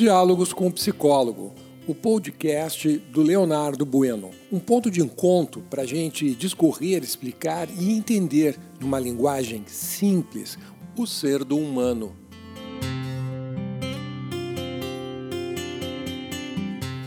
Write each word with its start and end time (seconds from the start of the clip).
Diálogos 0.00 0.54
com 0.54 0.66
o 0.66 0.72
Psicólogo, 0.72 1.52
o 1.86 1.94
podcast 1.94 2.88
do 3.12 3.20
Leonardo 3.20 3.84
Bueno. 3.84 4.30
Um 4.50 4.58
ponto 4.58 4.90
de 4.90 5.02
encontro 5.02 5.60
para 5.68 5.82
a 5.82 5.86
gente 5.86 6.34
discorrer, 6.34 7.02
explicar 7.02 7.68
e 7.68 7.92
entender, 7.92 8.58
numa 8.80 8.98
linguagem 8.98 9.62
simples, 9.66 10.58
o 10.96 11.06
ser 11.06 11.44
do 11.44 11.58
humano. 11.58 12.16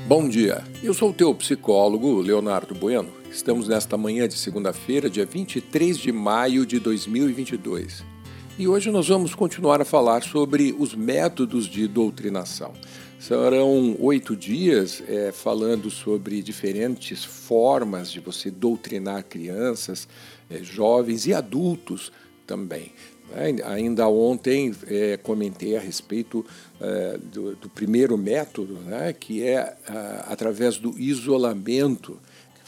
Bom 0.08 0.30
dia, 0.30 0.64
eu 0.84 0.94
sou 0.94 1.10
o 1.10 1.14
teu 1.14 1.34
psicólogo, 1.34 2.22
Leonardo 2.22 2.76
Bueno. 2.76 3.10
Estamos 3.32 3.68
nesta 3.68 3.98
manhã 3.98 4.28
de 4.28 4.38
segunda-feira, 4.38 5.10
dia 5.10 5.26
23 5.26 5.98
de 5.98 6.12
maio 6.12 6.64
de 6.64 6.80
2022. 6.80 8.13
E 8.56 8.68
hoje 8.68 8.92
nós 8.92 9.08
vamos 9.08 9.34
continuar 9.34 9.82
a 9.82 9.86
falar 9.86 10.22
sobre 10.22 10.76
os 10.78 10.94
métodos 10.94 11.66
de 11.66 11.88
doutrinação. 11.88 12.72
Serão 13.20 13.96
oito 14.00 14.36
dias 14.36 15.02
é, 15.08 15.32
falando 15.32 15.90
sobre 15.90 16.40
diferentes 16.44 17.24
formas 17.24 18.12
de 18.12 18.20
você 18.20 18.52
doutrinar 18.52 19.24
crianças, 19.24 20.08
é, 20.52 20.64
jovens 20.64 21.26
e 21.26 21.34
adultos 21.34 22.12
também. 22.46 22.92
É, 23.34 23.56
ainda 23.66 24.08
ontem 24.08 24.72
é, 24.86 25.18
comentei 25.18 25.76
a 25.76 25.80
respeito 25.80 26.46
é, 26.80 27.18
do, 27.18 27.56
do, 27.56 27.68
primeiro 27.68 28.16
método, 28.20 28.76
né, 28.82 29.14
que 29.14 29.42
é 29.42 29.76
através 30.28 30.78
do 30.78 30.94
isolamento 31.00 32.20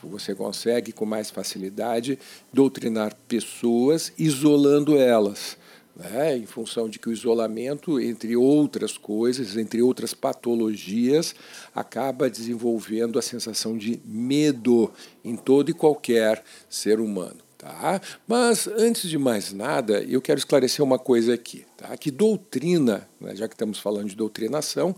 que 0.02 0.08
você 0.08 0.34
consegue 0.34 0.92
com 0.92 1.06
mais 1.06 1.30
facilidade 1.30 2.18
doutrinar 2.52 3.16
pessoas 3.28 4.12
isolando 4.18 4.98
elas 4.98 5.64
né, 5.96 6.38
em 6.38 6.46
função 6.46 6.90
de 6.90 7.00
que 7.00 7.08
o 7.08 7.14
isolamento, 7.14 8.00
entre 8.00 8.36
outras 8.36 8.98
coisas, 8.98 9.56
entre 9.56 9.82
outras 9.82 10.14
patologias, 10.14 11.34
acaba 11.74 12.30
desenvolvendo 12.30 13.18
a 13.18 13.22
sensação 13.22 13.78
de 13.78 14.00
medo 14.04 14.92
em 15.24 15.36
todo 15.36 15.70
e 15.70 15.74
qualquer 15.74 16.44
ser 16.70 17.00
humano. 17.00 17.38
Tá? 17.58 18.02
Mas, 18.28 18.68
antes 18.68 19.10
de 19.10 19.18
mais 19.18 19.54
nada, 19.54 20.04
eu 20.04 20.22
quero 20.22 20.38
esclarecer 20.38 20.84
uma 20.84 21.00
coisa 21.00 21.34
aqui. 21.34 21.66
Tá? 21.78 21.96
Que 21.96 22.12
doutrina, 22.12 23.08
né, 23.20 23.36
já 23.36 23.48
que 23.48 23.54
estamos 23.54 23.80
falando 23.80 24.10
de 24.10 24.16
doutrinação, 24.16 24.96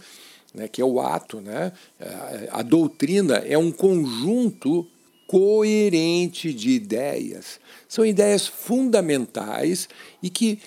né, 0.53 0.67
que 0.67 0.81
é 0.81 0.85
o 0.85 0.99
ato, 0.99 1.39
né, 1.39 1.71
a 2.51 2.63
doutrina 2.63 3.35
é 3.35 3.57
um 3.57 3.71
conjunto 3.71 4.87
coerente 5.27 6.53
de 6.53 6.71
ideias. 6.71 7.59
São 7.87 8.05
ideias 8.05 8.47
fundamentais 8.47 9.87
e 10.23 10.29
que 10.29 10.59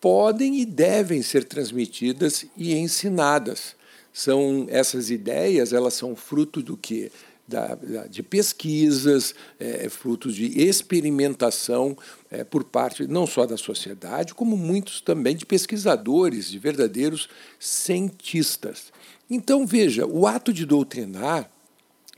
podem 0.00 0.60
e 0.60 0.66
devem 0.66 1.22
ser 1.22 1.44
transmitidas 1.44 2.46
e 2.56 2.74
ensinadas. 2.74 3.76
São 4.12 4.66
essas 4.68 5.10
ideias, 5.10 5.72
elas 5.72 5.94
são 5.94 6.16
fruto 6.16 6.62
do 6.62 6.76
que? 6.76 7.10
Da, 7.46 7.74
da, 7.76 8.06
de 8.06 8.22
pesquisas, 8.22 9.34
é, 9.58 9.88
frutos 9.88 10.34
de 10.34 10.60
experimentação 10.60 11.96
é, 12.30 12.44
por 12.44 12.62
parte 12.62 13.06
não 13.06 13.26
só 13.26 13.46
da 13.46 13.56
sociedade, 13.56 14.34
como 14.34 14.54
muitos 14.54 15.00
também 15.00 15.34
de 15.34 15.46
pesquisadores, 15.46 16.50
de 16.50 16.58
verdadeiros 16.58 17.26
cientistas. 17.58 18.92
Então, 19.30 19.66
veja, 19.66 20.06
o 20.06 20.26
ato 20.26 20.52
de 20.52 20.66
doutrinar 20.66 21.50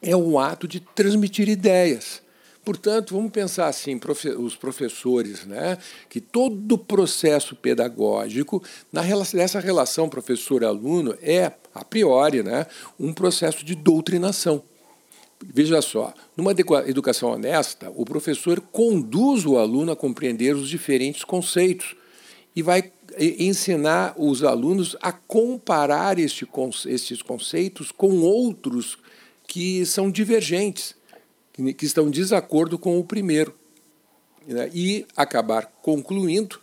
é 0.03 0.17
um 0.17 0.37
ato 0.37 0.67
de 0.67 0.81
transmitir 0.81 1.49
ideias. 1.49 2.23
Portanto, 2.71 3.17
vamos 3.17 3.33
pensar 3.33 3.67
assim, 3.67 3.99
os 4.39 4.55
professores, 4.55 5.45
né, 5.45 5.77
que 6.09 6.21
todo 6.21 6.77
o 6.77 6.79
processo 6.79 7.57
pedagógico, 7.57 8.63
na 8.93 9.03
nessa 9.35 9.59
relação 9.59 10.09
professor-aluno, 10.09 11.19
é, 11.21 11.51
a 11.75 11.85
priori, 11.85 12.45
né, 12.45 12.69
um 12.97 13.13
processo 13.13 13.65
de 13.65 13.75
doutrinação. 13.75 14.63
Veja 15.45 15.83
só, 15.83 16.15
numa 16.37 16.53
educação 16.87 17.33
honesta, 17.33 17.93
o 17.97 18.05
professor 18.05 18.61
conduz 18.61 19.45
o 19.45 19.59
aluno 19.59 19.91
a 19.91 19.97
compreender 19.97 20.55
os 20.55 20.69
diferentes 20.69 21.25
conceitos 21.25 21.97
e 22.55 22.63
vai 22.63 22.93
ensinar 23.19 24.15
os 24.17 24.45
alunos 24.45 24.97
a 25.03 25.11
comparar 25.11 26.21
este, 26.21 26.49
estes 26.87 27.21
conceitos 27.21 27.91
com 27.91 28.21
outros 28.21 28.97
que 29.45 29.85
são 29.85 30.09
divergentes 30.09 31.00
que 31.77 31.87
estão 31.87 32.09
em 32.09 32.11
desacordo 32.11 32.79
com 32.79 32.99
o 32.99 33.05
primeiro. 33.05 33.55
Né? 34.47 34.71
E 34.73 35.07
acabar 35.17 35.67
concluindo 35.83 36.59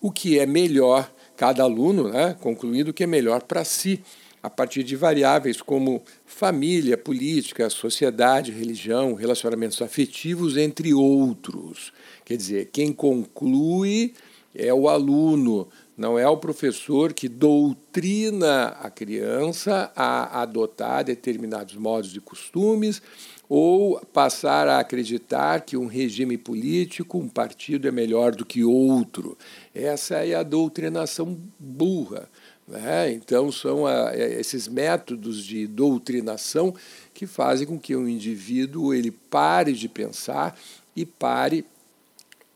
o 0.00 0.10
que 0.10 0.38
é 0.38 0.46
melhor, 0.46 1.10
cada 1.36 1.62
aluno 1.62 2.08
né? 2.08 2.36
concluindo 2.40 2.90
o 2.90 2.94
que 2.94 3.04
é 3.04 3.06
melhor 3.06 3.42
para 3.42 3.64
si, 3.64 4.02
a 4.42 4.50
partir 4.50 4.82
de 4.82 4.96
variáveis 4.96 5.62
como 5.62 6.02
família, 6.26 6.98
política, 6.98 7.70
sociedade, 7.70 8.50
religião, 8.50 9.14
relacionamentos 9.14 9.80
afetivos, 9.80 10.56
entre 10.56 10.92
outros. 10.92 11.92
Quer 12.24 12.36
dizer, 12.36 12.70
quem 12.72 12.92
conclui 12.92 14.14
é 14.54 14.74
o 14.74 14.88
aluno, 14.88 15.68
não 15.96 16.18
é 16.18 16.26
o 16.28 16.36
professor 16.36 17.12
que 17.12 17.28
doutrina 17.28 18.68
a 18.80 18.90
criança 18.90 19.92
a 19.94 20.42
adotar 20.42 21.04
determinados 21.04 21.76
modos 21.76 22.12
de 22.12 22.20
costumes 22.20 23.00
ou 23.48 24.00
passar 24.12 24.66
a 24.68 24.78
acreditar 24.78 25.60
que 25.60 25.76
um 25.76 25.86
regime 25.86 26.38
político, 26.38 27.18
um 27.18 27.28
partido 27.28 27.86
é 27.86 27.90
melhor 27.90 28.34
do 28.34 28.46
que 28.46 28.64
outro. 28.64 29.36
Essa 29.74 30.24
é 30.24 30.34
a 30.34 30.42
doutrinação 30.42 31.38
burra. 31.58 32.28
Né? 32.66 33.12
Então, 33.12 33.52
são 33.52 33.86
a, 33.86 34.14
é, 34.14 34.40
esses 34.40 34.68
métodos 34.68 35.44
de 35.44 35.66
doutrinação 35.66 36.74
que 37.12 37.26
fazem 37.26 37.66
com 37.66 37.78
que 37.78 37.94
o 37.94 38.08
indivíduo 38.08 38.94
ele 38.94 39.10
pare 39.10 39.72
de 39.72 39.88
pensar 39.88 40.58
e 40.94 41.04
pare 41.04 41.64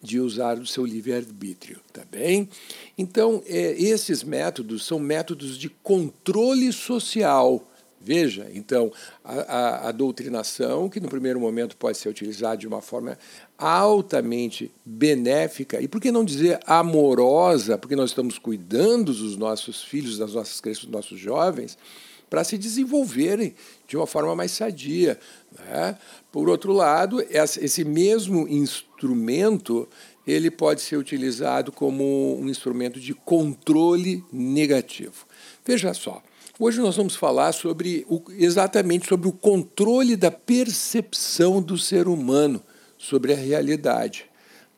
de 0.00 0.20
usar 0.20 0.58
o 0.58 0.66
seu 0.66 0.86
livre-arbítrio, 0.86 1.80
tá 1.92 2.02
bem? 2.10 2.48
Então, 2.96 3.42
é, 3.46 3.72
esses 3.72 4.22
métodos 4.22 4.86
são 4.86 4.98
métodos 4.98 5.58
de 5.58 5.68
controle 5.68 6.72
social 6.72 7.66
Veja, 8.00 8.48
então, 8.54 8.92
a, 9.24 9.34
a, 9.34 9.88
a, 9.88 9.92
doutrinação, 9.92 10.88
que 10.88 11.00
no 11.00 11.08
primeiro 11.08 11.40
momento 11.40 11.76
pode 11.76 11.98
ser 11.98 12.08
utilizada 12.08 12.56
de 12.56 12.66
uma 12.66 12.80
forma 12.80 13.18
altamente 13.58 14.70
benéfica, 14.84 15.80
e 15.80 15.88
por 15.88 16.00
que 16.00 16.12
não 16.12 16.24
dizer 16.24 16.60
amorosa, 16.66 17.76
porque 17.76 17.96
nós 17.96 18.10
estamos 18.10 18.38
cuidando 18.38 19.12
dos 19.12 19.36
nossos 19.36 19.82
filhos, 19.82 20.18
das 20.18 20.34
nossas 20.34 20.60
crianças, 20.60 20.84
dos 20.84 20.92
nossos 20.92 21.18
jovens, 21.18 21.76
para 22.28 22.44
se 22.44 22.58
desenvolverem 22.58 23.54
de 23.86 23.96
uma 23.96 24.06
forma 24.06 24.34
mais 24.34 24.50
sadia. 24.50 25.18
Né? 25.58 25.96
Por 26.30 26.48
outro 26.48 26.72
lado, 26.72 27.24
esse 27.30 27.84
mesmo 27.84 28.46
instrumento 28.48 29.88
ele 30.26 30.50
pode 30.50 30.80
ser 30.80 30.96
utilizado 30.96 31.70
como 31.70 32.36
um 32.38 32.48
instrumento 32.48 32.98
de 32.98 33.14
controle 33.14 34.24
negativo. 34.32 35.24
Veja 35.64 35.94
só, 35.94 36.20
Hoje 36.58 36.80
nós 36.80 36.96
vamos 36.96 37.14
falar 37.14 37.52
sobre 37.52 38.06
o, 38.08 38.22
exatamente 38.30 39.06
sobre 39.06 39.28
o 39.28 39.32
controle 39.32 40.16
da 40.16 40.30
percepção 40.30 41.60
do 41.60 41.76
ser 41.76 42.08
humano 42.08 42.62
sobre 42.96 43.34
a 43.34 43.36
realidade. 43.36 44.24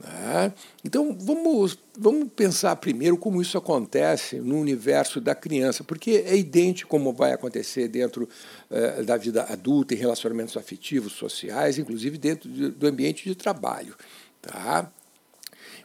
Né? 0.00 0.52
Então 0.84 1.16
vamos, 1.20 1.78
vamos 1.96 2.30
pensar 2.34 2.74
primeiro 2.76 3.16
como 3.16 3.40
isso 3.40 3.56
acontece 3.56 4.40
no 4.40 4.58
universo 4.58 5.20
da 5.20 5.36
criança, 5.36 5.84
porque 5.84 6.24
é 6.26 6.36
idêntico 6.36 6.90
como 6.90 7.12
vai 7.12 7.32
acontecer 7.32 7.86
dentro 7.86 8.28
eh, 8.72 9.04
da 9.04 9.16
vida 9.16 9.44
adulta, 9.44 9.94
em 9.94 9.98
relacionamentos 9.98 10.56
afetivos, 10.56 11.12
sociais, 11.12 11.78
inclusive 11.78 12.18
dentro 12.18 12.50
de, 12.50 12.70
do 12.70 12.88
ambiente 12.88 13.22
de 13.22 13.36
trabalho. 13.36 13.94
Tá? 14.42 14.90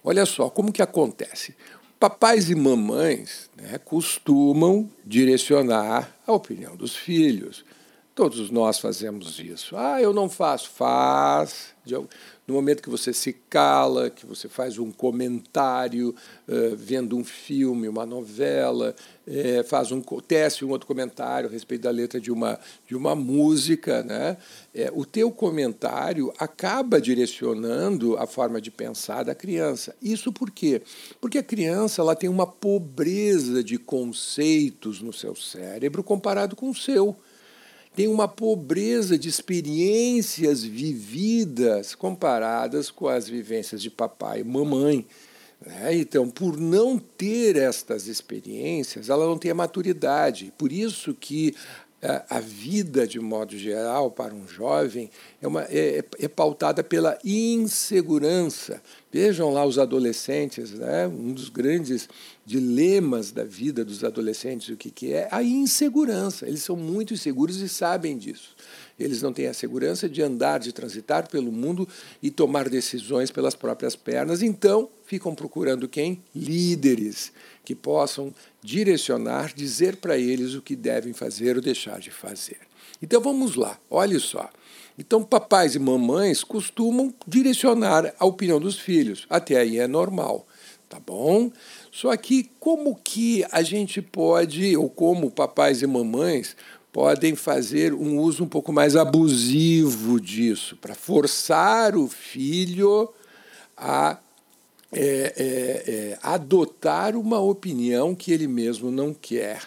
Olha 0.04 0.26
só 0.26 0.50
como 0.50 0.74
que 0.74 0.82
acontece. 0.82 1.56
Papais 2.04 2.50
e 2.50 2.56
mamães 2.56 3.50
né, 3.56 3.78
costumam 3.78 4.92
direcionar 5.06 6.14
a 6.28 6.34
opinião 6.34 6.76
dos 6.76 6.94
filhos. 6.94 7.64
Todos 8.14 8.52
nós 8.52 8.78
fazemos 8.78 9.40
isso. 9.40 9.78
Ah, 9.78 10.02
eu 10.02 10.12
não 10.12 10.28
faço. 10.28 10.70
Faz. 10.72 11.74
No 12.46 12.56
momento 12.56 12.84
que 12.84 12.90
você 12.90 13.14
se 13.14 13.32
cala, 13.50 14.10
que 14.10 14.26
você 14.26 14.50
faz 14.50 14.78
um 14.78 14.92
comentário, 14.92 16.14
uh, 16.46 16.76
vendo 16.76 17.16
um 17.16 17.24
filme, 17.24 17.88
uma 17.88 18.06
novela, 18.06 18.94
uh, 19.26 19.64
faz 19.64 19.94
um 19.94 20.02
teste 20.02 20.66
um 20.66 20.70
outro 20.70 20.86
comentário 20.86 21.48
a 21.48 21.52
respeito 21.52 21.84
da 21.84 21.90
letra 21.90 22.20
de 22.20 22.30
uma, 22.32 22.60
de 22.86 22.98
uma 22.98 23.16
música, 23.16 24.04
né? 24.04 24.36
É, 24.76 24.92
o 24.94 25.06
teu 25.06 25.32
comentário 25.32 26.34
acaba 26.38 27.00
direcionando 27.00 28.18
a 28.18 28.28
forma 28.28 28.60
de 28.60 28.70
pensar 28.70 29.24
da 29.24 29.34
criança. 29.34 29.96
Isso 30.02 30.34
por 30.34 30.52
quê? 30.52 30.82
Porque 31.22 31.38
a 31.38 31.44
criança 31.44 32.02
ela 32.02 32.16
tem 32.16 32.30
uma 32.30 32.46
pobreza 32.46 33.64
de 33.64 33.78
conceitos 33.78 35.02
no 35.02 35.14
seu 35.14 35.34
cérebro 35.34 36.04
comparado 36.04 36.58
com 36.58 36.70
o 36.70 36.76
seu 36.76 37.16
tem 37.96 38.08
uma 38.08 38.28
pobreza 38.28 39.18
de 39.18 39.30
experiências 39.30 40.64
vividas 40.64 41.94
comparadas 41.94 42.90
com 42.90 43.08
as 43.08 43.28
vivências 43.28 43.82
de 43.82 43.90
papai 43.90 44.40
e 44.40 44.44
mamãe. 44.44 45.06
Né? 45.66 45.96
Então, 45.96 46.30
por 46.30 46.58
não 46.58 46.98
ter 46.98 47.56
estas 47.56 48.08
experiências, 48.08 49.10
ela 49.10 49.26
não 49.26 49.38
tem 49.38 49.52
a 49.52 49.56
maturidade. 49.56 50.52
Por 50.58 50.72
isso 50.72 51.14
que 51.14 51.56
a 52.30 52.40
vida, 52.40 53.08
de 53.08 53.20
modo 53.20 53.58
geral, 53.58 54.12
para 54.12 54.34
um 54.34 54.46
jovem 54.48 55.10
é, 55.42 55.48
uma, 55.48 55.64
é, 55.64 56.04
é, 56.20 56.28
pautada 56.28 56.84
pela 56.84 57.18
insegurança. 57.24 58.82
Vejam 59.12 59.54
lá 59.54 59.66
os 59.66 59.80
adolescentes, 59.80 60.72
né? 60.72 61.08
um 61.08 61.32
dos 61.32 61.48
grandes 61.50 62.10
dilemas 62.46 63.32
da 63.32 63.44
vida 63.44 63.86
dos 63.86 64.04
adolescentes, 64.04 64.68
o 64.70 64.76
que, 64.76 64.92
que 64.92 65.14
é? 65.14 65.30
A 65.32 65.42
insegurança. 65.42 66.48
Eles 66.48 66.64
são 66.64 66.76
muito 66.76 67.14
inseguros 67.14 67.62
e 67.62 67.70
sabem 67.70 68.18
disso. 68.18 68.56
Eles 69.00 69.22
não 69.22 69.32
têm 69.32 69.48
a 69.48 69.54
segurança 69.54 70.10
de 70.10 70.22
andar, 70.22 70.60
de 70.60 70.72
transitar 70.72 71.30
pelo 71.30 71.52
mundo 71.52 71.88
e 72.22 72.30
tomar 72.30 72.70
decisões 72.70 73.32
pelas 73.32 73.56
próprias 73.56 73.96
pernas. 73.96 74.42
Então, 74.42 74.90
ficam 75.14 75.36
procurando 75.36 75.88
quem? 75.88 76.24
Líderes 76.36 77.32
que 77.64 77.76
possam 77.76 78.34
direcionar, 78.64 79.54
dizer 79.54 79.98
para 79.98 80.18
eles 80.18 80.56
o 80.56 80.62
que 80.62 80.76
devem 80.76 81.14
fazer 81.14 81.56
ou 81.56 81.62
deixar 81.62 82.00
de 82.00 82.10
fazer. 82.10 82.58
Então 83.00 83.22
vamos 83.22 83.56
lá, 83.56 83.80
olhe 83.92 84.20
só. 84.20 84.50
Então, 84.98 85.24
papais 85.24 85.76
e 85.76 85.80
mamães 85.80 86.44
costumam 86.44 87.14
direcionar 87.28 88.12
a 88.18 88.26
opinião 88.26 88.60
dos 88.60 88.80
filhos. 88.80 89.28
Até 89.30 89.58
aí 89.58 89.78
é 89.78 89.88
normal, 89.88 90.48
tá 90.90 91.00
bom? 91.00 91.52
Só 91.92 92.16
que 92.18 92.50
como 92.60 92.96
que 92.96 93.46
a 93.52 93.62
gente 93.62 94.02
pode, 94.02 94.76
ou 94.76 94.90
como 94.90 95.30
papais 95.30 95.84
e 95.84 95.88
mamães 95.88 96.56
podem 96.92 97.36
fazer 97.36 97.94
um 97.94 98.20
uso 98.20 98.44
um 98.44 98.48
pouco 98.48 98.74
mais 98.74 98.96
abusivo 98.96 100.20
disso, 100.20 100.76
para 100.78 100.96
forçar 100.96 101.96
o 101.96 102.08
filho 102.08 103.10
a 103.78 104.18
é, 104.96 105.34
é, 105.36 105.92
é, 105.92 106.20
adotar 106.22 107.16
uma 107.16 107.40
opinião 107.40 108.16
que 108.16 108.32
ele 108.32 108.48
mesmo 108.48 108.92
não 108.92 109.14
quer. 109.14 109.62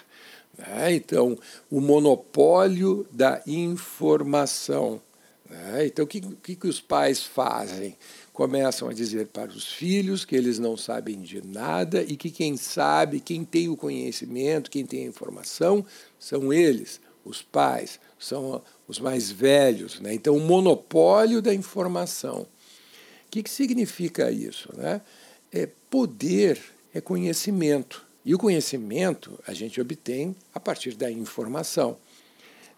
Né? 0.57 0.93
Então, 0.93 1.37
o 1.69 1.79
monopólio 1.79 3.05
da 3.11 3.41
informação. 3.45 5.01
Né? 5.49 5.87
Então, 5.87 6.05
o 6.05 6.07
que, 6.07 6.21
que, 6.21 6.55
que 6.55 6.67
os 6.67 6.81
pais 6.81 7.23
fazem? 7.23 7.95
Começam 8.33 8.87
a 8.87 8.93
dizer 8.93 9.27
para 9.27 9.49
os 9.49 9.67
filhos 9.67 10.23
que 10.23 10.35
eles 10.35 10.59
não 10.59 10.77
sabem 10.77 11.19
de 11.21 11.45
nada 11.45 12.03
e 12.03 12.15
que 12.15 12.29
quem 12.29 12.55
sabe, 12.55 13.19
quem 13.19 13.43
tem 13.43 13.69
o 13.69 13.77
conhecimento, 13.77 14.69
quem 14.69 14.85
tem 14.85 15.05
a 15.05 15.09
informação, 15.09 15.85
são 16.19 16.53
eles, 16.53 17.01
os 17.25 17.41
pais, 17.41 17.99
são 18.19 18.61
os 18.87 18.99
mais 18.99 19.31
velhos. 19.31 19.99
Né? 19.99 20.13
Então, 20.13 20.35
o 20.35 20.39
monopólio 20.39 21.41
da 21.41 21.53
informação. 21.53 22.47
O 23.27 23.29
que, 23.29 23.43
que 23.43 23.49
significa 23.49 24.31
isso? 24.31 24.69
Né? 24.75 25.01
É, 25.51 25.67
poder 25.89 26.59
é 26.93 27.01
conhecimento. 27.01 28.05
E 28.25 28.33
o 28.33 28.37
conhecimento 28.37 29.39
a 29.45 29.53
gente 29.53 29.79
obtém 29.79 30.35
a 30.53 30.59
partir 30.59 30.95
da 30.95 31.11
informação. 31.11 31.97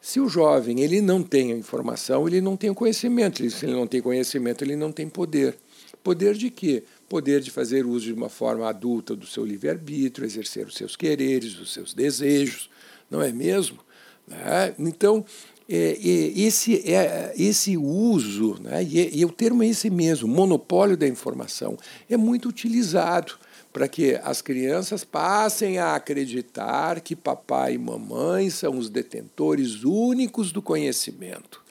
Se 0.01 0.19
o 0.19 0.29
jovem 0.29 0.79
ele 0.81 1.01
não 1.01 1.21
tem 1.21 1.51
a 1.51 1.55
informação, 1.55 2.27
ele 2.27 2.41
não 2.41 2.55
tem 2.55 2.69
o 2.69 2.75
conhecimento. 2.75 3.47
Se 3.49 3.65
ele 3.65 3.73
não 3.73 3.85
tem 3.85 4.01
conhecimento, 4.01 4.63
ele 4.63 4.75
não 4.75 4.91
tem 4.91 5.07
poder. 5.07 5.57
Poder 6.03 6.33
de 6.35 6.49
quê? 6.49 6.83
Poder 7.07 7.41
de 7.41 7.51
fazer 7.51 7.85
uso 7.85 8.05
de 8.05 8.13
uma 8.13 8.29
forma 8.29 8.67
adulta 8.67 9.15
do 9.15 9.27
seu 9.27 9.45
livre-arbítrio, 9.45 10.25
exercer 10.25 10.65
os 10.65 10.75
seus 10.75 10.95
quereres, 10.95 11.59
os 11.59 11.73
seus 11.73 11.93
desejos, 11.93 12.69
não 13.09 13.21
é 13.21 13.31
mesmo? 13.31 13.79
Né? 14.27 14.73
Então, 14.79 15.25
esse, 15.71 16.91
é, 16.91 17.31
esse 17.37 17.77
uso, 17.77 18.57
né, 18.59 18.81
é, 18.81 19.09
e 19.13 19.23
o 19.23 19.31
termo 19.31 19.61
é 19.61 19.67
esse 19.67 19.89
mesmo, 19.89 20.27
monopólio 20.27 20.97
da 20.97 21.07
informação, 21.07 21.77
é 22.09 22.17
muito 22.17 22.49
utilizado 22.49 23.33
para 23.71 23.87
que 23.87 24.19
as 24.23 24.41
crianças 24.41 25.03
passem 25.03 25.77
a 25.77 25.93
acreditar 25.93 26.99
que 27.01 27.15
papai 27.15 27.75
e 27.75 27.77
mamãe 27.77 28.49
são 28.49 28.77
os 28.79 28.89
detentores 28.89 29.83
únicos 29.83 30.51
do 30.51 30.59
conhecimento. 30.59 31.61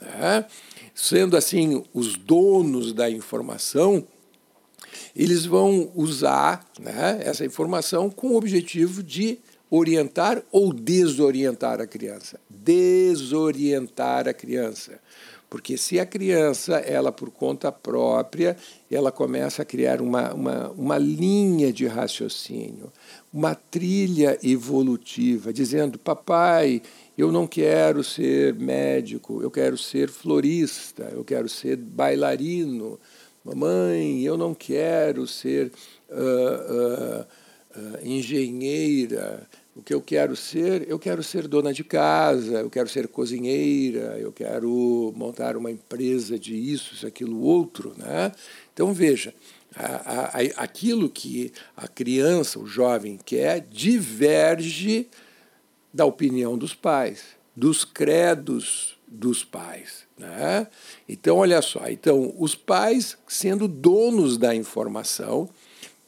Né? 0.00 0.44
Sendo 0.94 1.36
assim 1.36 1.84
os 1.92 2.16
donos 2.16 2.92
da 2.92 3.10
informação, 3.10 4.06
eles 5.14 5.44
vão 5.44 5.90
usar 5.96 6.64
né, 6.78 7.20
essa 7.24 7.44
informação 7.44 8.08
com 8.08 8.28
o 8.28 8.36
objetivo 8.36 9.02
de 9.02 9.40
orientar 9.70 10.42
ou 10.50 10.72
desorientar 10.72 11.80
a 11.80 11.86
criança? 11.86 12.40
Desorientar 12.48 14.28
a 14.28 14.34
criança. 14.34 15.00
Porque 15.50 15.76
se 15.76 15.98
a 15.98 16.06
criança, 16.06 16.76
ela 16.76 17.10
por 17.10 17.28
conta 17.32 17.72
própria, 17.72 18.56
ela 18.88 19.10
começa 19.10 19.62
a 19.62 19.64
criar 19.64 20.00
uma, 20.00 20.32
uma, 20.32 20.70
uma 20.70 20.96
linha 20.96 21.72
de 21.72 21.88
raciocínio, 21.88 22.92
uma 23.32 23.56
trilha 23.56 24.38
evolutiva, 24.44 25.52
dizendo: 25.52 25.98
papai, 25.98 26.80
eu 27.18 27.32
não 27.32 27.48
quero 27.48 28.04
ser 28.04 28.54
médico, 28.54 29.42
eu 29.42 29.50
quero 29.50 29.76
ser 29.76 30.08
florista, 30.08 31.10
eu 31.12 31.24
quero 31.24 31.48
ser 31.48 31.76
bailarino. 31.76 32.98
Mamãe, 33.44 34.22
eu 34.22 34.36
não 34.38 34.54
quero 34.54 35.26
ser 35.26 35.72
uh, 36.10 37.24
uh, 37.24 37.26
uh, 37.76 38.06
engenheira, 38.06 39.48
o 39.80 39.82
que 39.82 39.94
eu 39.94 40.02
quero 40.02 40.36
ser, 40.36 40.86
eu 40.88 40.98
quero 40.98 41.22
ser 41.22 41.48
dona 41.48 41.72
de 41.72 41.82
casa, 41.82 42.60
eu 42.60 42.68
quero 42.68 42.86
ser 42.86 43.08
cozinheira, 43.08 44.18
eu 44.18 44.30
quero 44.30 45.10
montar 45.16 45.56
uma 45.56 45.70
empresa 45.70 46.38
de 46.38 46.54
isso, 46.54 46.92
isso, 46.94 47.06
aquilo, 47.06 47.40
outro. 47.40 47.94
Né? 47.96 48.30
Então, 48.74 48.92
veja, 48.92 49.34
a, 49.74 50.38
a, 50.38 50.62
aquilo 50.62 51.08
que 51.08 51.50
a 51.74 51.88
criança, 51.88 52.58
o 52.58 52.66
jovem 52.66 53.18
quer, 53.24 53.60
diverge 53.70 55.08
da 55.92 56.04
opinião 56.04 56.58
dos 56.58 56.74
pais, 56.74 57.22
dos 57.56 57.82
credos 57.82 58.98
dos 59.08 59.42
pais. 59.42 60.04
Né? 60.18 60.66
Então, 61.08 61.38
olha 61.38 61.62
só, 61.62 61.88
então, 61.88 62.34
os 62.38 62.54
pais, 62.54 63.16
sendo 63.26 63.66
donos 63.66 64.36
da 64.36 64.54
informação, 64.54 65.48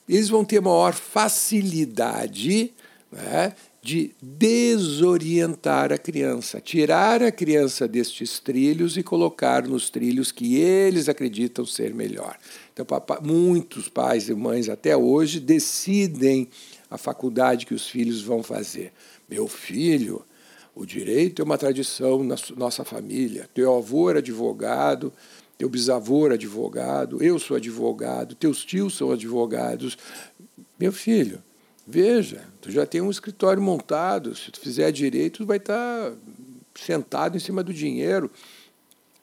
eles 0.07 0.29
vão 0.29 0.45
ter 0.45 0.61
maior 0.61 0.93
facilidade 0.93 2.71
né, 3.13 3.55
de 3.83 4.13
desorientar 4.23 5.93
a 5.93 5.99
criança, 5.99 6.61
tirar 6.61 7.23
a 7.23 7.31
criança 7.31 7.87
destes 7.87 8.39
trilhos 8.39 8.97
e 8.97 9.03
colocar 9.03 9.69
nos 9.69 9.91
trilhos 9.91 10.33
que 10.33 10.57
eles 10.57 11.09
acreditam 11.09 11.67
ser 11.67 11.95
melhor. 11.95 12.39
Então, 12.73 12.87
papai, 12.87 13.19
muitos 13.23 13.89
pais 13.89 14.29
e 14.29 14.35
mães 14.35 14.69
até 14.69 14.97
hoje 14.97 15.39
decidem 15.39 16.49
a 16.91 16.97
faculdade 16.97 17.67
que 17.67 17.75
os 17.75 17.87
filhos 17.87 18.23
vão 18.23 18.43
fazer. 18.43 18.93
Meu 19.29 19.47
filho, 19.47 20.25
o 20.75 20.87
direito 20.87 21.43
é 21.43 21.45
uma 21.45 21.59
tradição 21.59 22.25
na 22.25 22.37
nossa 22.57 22.85
família. 22.85 23.49
Teu 23.53 23.77
avô 23.77 24.09
era 24.09 24.21
advogado, 24.21 25.13
teu 25.59 25.69
bisavô 25.69 26.27
era 26.27 26.35
advogado, 26.35 27.23
eu 27.23 27.39
sou 27.39 27.57
advogado, 27.57 28.35
teus 28.35 28.65
tios 28.65 28.97
são 28.97 29.11
advogados. 29.11 29.99
Meu 30.79 30.93
filho, 30.93 31.43
Veja, 31.87 32.45
tu 32.61 32.71
já 32.71 32.87
tem 32.87 33.01
um 33.01 33.11
escritório 33.11 33.61
montado, 33.61 34.35
se 34.37 34.51
tu 34.51 34.61
fizer 34.61 34.91
direito, 34.93 35.39
tu 35.39 35.47
vai 35.47 35.57
estar 35.57 36.11
tá 36.11 36.17
sentado 36.75 37.37
em 37.37 37.41
cima 37.41 37.63
do 37.63 37.73
dinheiro, 37.73 38.31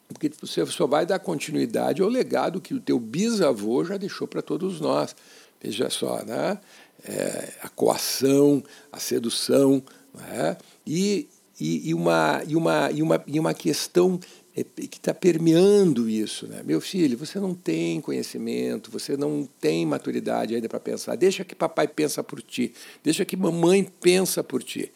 porque 0.08 0.30
você 0.42 0.66
só 0.66 0.86
vai 0.86 1.06
dar 1.06 1.20
continuidade 1.20 2.02
ao 2.02 2.10
legado 2.10 2.60
que 2.60 2.74
o 2.74 2.80
teu 2.80 3.00
bisavô 3.00 3.84
já 3.86 3.96
deixou 3.96 4.28
para 4.28 4.42
todos 4.42 4.82
nós. 4.82 5.16
Veja 5.62 5.90
só, 5.90 6.24
né? 6.26 6.60
É, 7.04 7.54
a 7.62 7.70
coação, 7.70 8.64
a 8.92 9.00
sedução, 9.00 9.82
né? 10.14 10.58
e, 10.86 11.30
e, 11.60 11.90
e, 11.90 11.94
uma, 11.94 12.42
e, 12.46 12.56
uma, 12.56 12.92
e, 12.92 13.02
uma, 13.02 13.24
e 13.26 13.40
uma 13.40 13.54
questão 13.54 14.20
que 14.64 14.98
está 14.98 15.14
permeando 15.14 16.10
isso. 16.10 16.48
Né? 16.48 16.62
Meu 16.66 16.80
filho, 16.80 17.18
você 17.18 17.40
não 17.40 17.54
tem 17.54 18.00
conhecimento, 18.02 18.92
você 18.92 19.18
não 19.18 19.48
tem 19.60 19.86
maturidade 19.86 20.56
ainda 20.56 20.70
para 20.70 20.80
pensar. 20.80 21.16
Deixa 21.16 21.44
que 21.44 21.56
papai 21.56 21.88
pensa 21.88 22.24
por 22.24 22.42
ti, 22.42 22.74
deixa 23.04 23.26
que 23.26 23.36
mamãe 23.38 23.88
pensa 24.00 24.44
por 24.44 24.64
ti. 24.64 24.92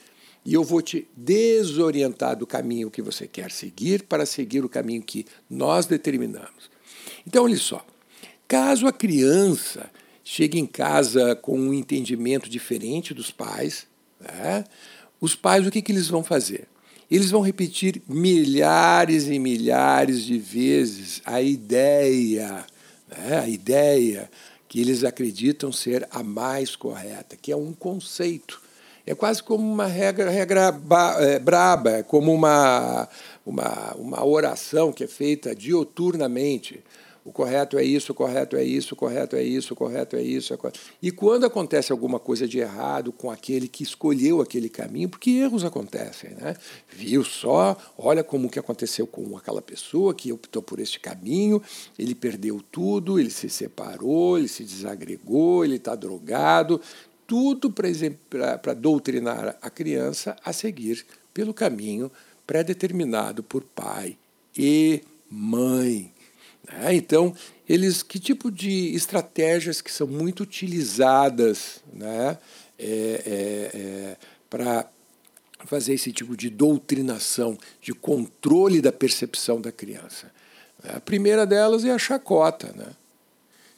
E 0.45 0.53
eu 0.53 0.63
vou 0.63 0.81
te 0.81 1.07
desorientar 1.15 2.35
do 2.35 2.45
caminho 2.45 2.91
que 2.91 3.01
você 3.01 3.27
quer 3.27 3.49
seguir 3.51 4.03
para 4.03 4.25
seguir 4.25 4.63
o 4.65 4.69
caminho 4.69 5.01
que 5.01 5.25
nós 5.49 5.85
determinamos. 5.85 6.69
Então, 7.25 7.45
olha 7.45 7.57
só. 7.57 7.85
Caso 8.47 8.85
a 8.85 8.93
criança 8.93 9.89
chegue 10.23 10.59
em 10.59 10.65
casa 10.65 11.35
com 11.35 11.57
um 11.57 11.73
entendimento 11.73 12.49
diferente 12.49 13.13
dos 13.13 13.31
pais, 13.31 13.87
né? 14.19 14.63
os 15.19 15.35
pais 15.35 15.65
o 15.65 15.71
que, 15.71 15.81
que 15.81 15.91
eles 15.91 16.07
vão 16.07 16.23
fazer? 16.23 16.67
Eles 17.09 17.31
vão 17.31 17.41
repetir 17.41 18.01
milhares 18.07 19.27
e 19.27 19.37
milhares 19.37 20.23
de 20.23 20.37
vezes 20.37 21.21
a 21.25 21.41
ideia, 21.41 22.65
né? 23.07 23.39
a 23.39 23.47
ideia 23.47 24.29
que 24.67 24.81
eles 24.81 25.03
acreditam 25.03 25.71
ser 25.71 26.07
a 26.09 26.23
mais 26.23 26.75
correta, 26.75 27.37
que 27.39 27.51
é 27.51 27.55
um 27.55 27.73
conceito. 27.73 28.61
É 29.05 29.13
quase 29.13 29.43
como 29.43 29.71
uma 29.71 29.85
regra, 29.85 30.29
regra 30.29 30.73
é, 31.19 31.37
braba, 31.37 31.91
é 31.91 32.03
como 32.03 32.33
uma, 32.33 33.07
uma, 33.45 33.93
uma 33.95 34.25
oração 34.25 34.93
que 34.93 35.03
é 35.03 35.07
feita 35.07 35.53
dioturnamente. 35.53 36.81
O 37.25 37.31
correto 37.31 37.77
é 37.77 37.83
isso, 37.85 38.11
o 38.11 38.15
correto 38.15 38.57
é 38.57 38.63
isso, 38.63 38.93
o 38.93 38.97
correto 38.97 39.35
é 39.35 39.43
isso, 39.43 39.73
o 39.73 39.77
correto 39.77 40.15
é 40.17 40.21
isso. 40.21 40.57
E 41.01 41.09
quando 41.09 41.45
acontece 41.45 41.91
alguma 41.91 42.19
coisa 42.19 42.47
de 42.47 42.59
errado 42.59 43.13
com 43.13 43.31
aquele 43.31 43.67
que 43.67 43.81
escolheu 43.81 44.41
aquele 44.41 44.67
caminho, 44.67 45.07
porque 45.07 45.31
erros 45.31 45.63
acontecem, 45.63 46.31
né? 46.31 46.55
Viu 46.91 47.23
só, 47.23 47.77
olha 47.97 48.23
como 48.23 48.49
que 48.49 48.59
aconteceu 48.59 49.07
com 49.07 49.37
aquela 49.37 49.61
pessoa 49.61 50.13
que 50.13 50.33
optou 50.33 50.61
por 50.61 50.79
este 50.79 50.99
caminho, 50.99 51.61
ele 51.97 52.13
perdeu 52.13 52.61
tudo, 52.71 53.17
ele 53.17 53.29
se 53.29 53.49
separou, 53.49 54.37
ele 54.37 54.49
se 54.49 54.63
desagregou, 54.63 55.63
ele 55.63 55.77
está 55.77 55.95
drogado, 55.95 56.81
tudo 57.25 57.71
para 57.71 58.73
doutrinar 58.73 59.57
a 59.61 59.69
criança 59.69 60.35
a 60.43 60.51
seguir 60.51 61.05
pelo 61.33 61.53
caminho 61.53 62.11
pré-determinado 62.45 63.41
por 63.41 63.63
pai 63.63 64.17
e 64.57 65.01
mãe. 65.29 66.12
Né? 66.67 66.95
Então, 66.95 67.35
eles 67.67 68.03
que 68.03 68.19
tipo 68.19 68.51
de 68.51 68.93
estratégias 68.95 69.81
que 69.81 69.91
são 69.91 70.07
muito 70.07 70.43
utilizadas 70.43 71.81
né? 71.91 72.37
É, 72.77 72.85
é, 73.25 73.77
é, 73.77 74.17
para 74.49 74.89
fazer 75.65 75.93
esse 75.93 76.11
tipo 76.11 76.35
de 76.35 76.49
doutrinação, 76.49 77.57
de 77.81 77.93
controle 77.93 78.81
da 78.81 78.91
percepção 78.91 79.61
da 79.61 79.71
criança. 79.71 80.31
A 80.83 80.99
primeira 80.99 81.45
delas 81.45 81.85
é 81.85 81.91
a 81.91 81.97
chacota, 81.97 82.73
né? 82.75 82.87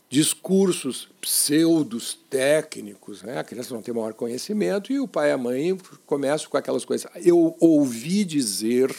discursos 0.09 1.09
pseudos 1.19 2.17
técnicos, 2.29 3.23
né? 3.23 3.39
a 3.39 3.43
criança 3.43 3.73
não 3.73 3.81
tem 3.81 3.93
maior 3.93 4.13
conhecimento 4.13 4.93
e 4.93 4.99
o 4.99 5.07
pai 5.07 5.29
e 5.29 5.33
a 5.33 5.37
mãe 5.37 5.77
começam 6.05 6.49
com 6.49 6.57
aquelas 6.57 6.85
coisas. 6.85 7.09
Eu 7.23 7.55
ouvi 7.59 8.23
dizer? 8.23 8.95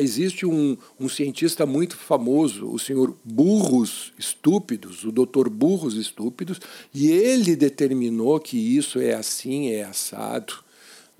Existe 0.00 0.46
um, 0.46 0.76
um 0.98 1.08
cientista 1.08 1.66
muito 1.66 1.96
famoso, 1.96 2.70
o 2.70 2.78
senhor 2.78 3.16
Burros 3.24 4.12
Estúpidos, 4.18 5.04
o 5.04 5.10
doutor 5.10 5.48
Burros 5.50 5.94
Estúpidos, 5.96 6.60
e 6.94 7.10
ele 7.10 7.56
determinou 7.56 8.38
que 8.38 8.56
isso 8.56 9.00
é 9.00 9.14
assim, 9.14 9.70
é 9.70 9.82
assado. 9.82 10.54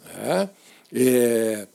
Né? 0.04 0.50
É, 0.92 1.68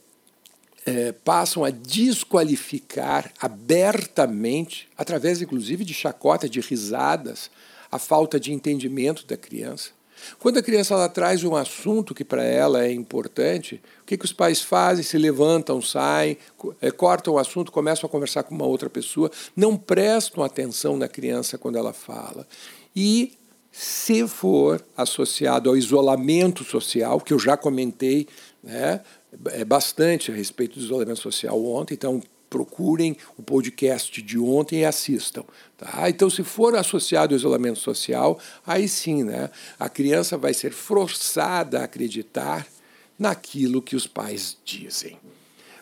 é, 0.85 1.11
passam 1.11 1.65
a 1.65 1.69
desqualificar 1.69 3.33
abertamente, 3.41 4.87
através 4.97 5.41
inclusive 5.41 5.83
de 5.83 5.93
chacota, 5.93 6.47
de 6.47 6.61
risadas, 6.61 7.51
a 7.91 7.99
falta 7.99 8.39
de 8.39 8.53
entendimento 8.53 9.25
da 9.25 9.35
criança. 9.35 9.96
Quando 10.39 10.57
a 10.57 10.63
criança 10.63 10.93
ela 10.93 11.09
traz 11.09 11.43
um 11.43 11.55
assunto 11.55 12.13
que 12.13 12.23
para 12.23 12.43
ela 12.43 12.85
é 12.85 12.91
importante, 12.91 13.81
o 14.01 14.05
que, 14.05 14.17
que 14.17 14.25
os 14.25 14.33
pais 14.33 14.61
fazem? 14.61 15.03
Se 15.03 15.17
levantam, 15.17 15.81
saem, 15.81 16.37
é, 16.81 16.91
cortam 16.91 17.35
o 17.35 17.39
assunto, 17.39 17.71
começam 17.71 18.07
a 18.07 18.11
conversar 18.11 18.43
com 18.43 18.55
uma 18.55 18.65
outra 18.65 18.89
pessoa, 18.89 19.31
não 19.55 19.77
prestam 19.77 20.43
atenção 20.43 20.97
na 20.97 21.07
criança 21.07 21.57
quando 21.57 21.77
ela 21.77 21.93
fala. 21.93 22.47
E 22.95 23.37
se 23.71 24.27
for 24.27 24.83
associado 24.95 25.69
ao 25.69 25.77
isolamento 25.77 26.63
social, 26.63 27.21
que 27.21 27.33
eu 27.33 27.39
já 27.39 27.55
comentei 27.55 28.27
né, 28.63 29.01
é 29.51 29.63
bastante 29.63 30.31
a 30.31 30.35
respeito 30.35 30.79
do 30.79 30.85
isolamento 30.85 31.19
social 31.19 31.63
ontem, 31.63 31.93
então 31.93 32.21
procurem 32.49 33.15
o 33.37 33.43
podcast 33.43 34.21
de 34.21 34.39
ontem 34.39 34.79
e 34.79 34.85
assistam. 34.85 35.43
Tá? 35.77 36.09
Então, 36.09 36.29
se 36.29 36.43
for 36.43 36.75
associado 36.75 37.33
ao 37.33 37.37
isolamento 37.37 37.79
social, 37.79 38.39
aí 38.65 38.87
sim, 38.87 39.23
né, 39.23 39.49
a 39.79 39.89
criança 39.89 40.37
vai 40.37 40.53
ser 40.53 40.71
forçada 40.71 41.79
a 41.79 41.83
acreditar 41.83 42.65
naquilo 43.17 43.81
que 43.81 43.95
os 43.95 44.07
pais 44.07 44.57
dizem. 44.63 45.17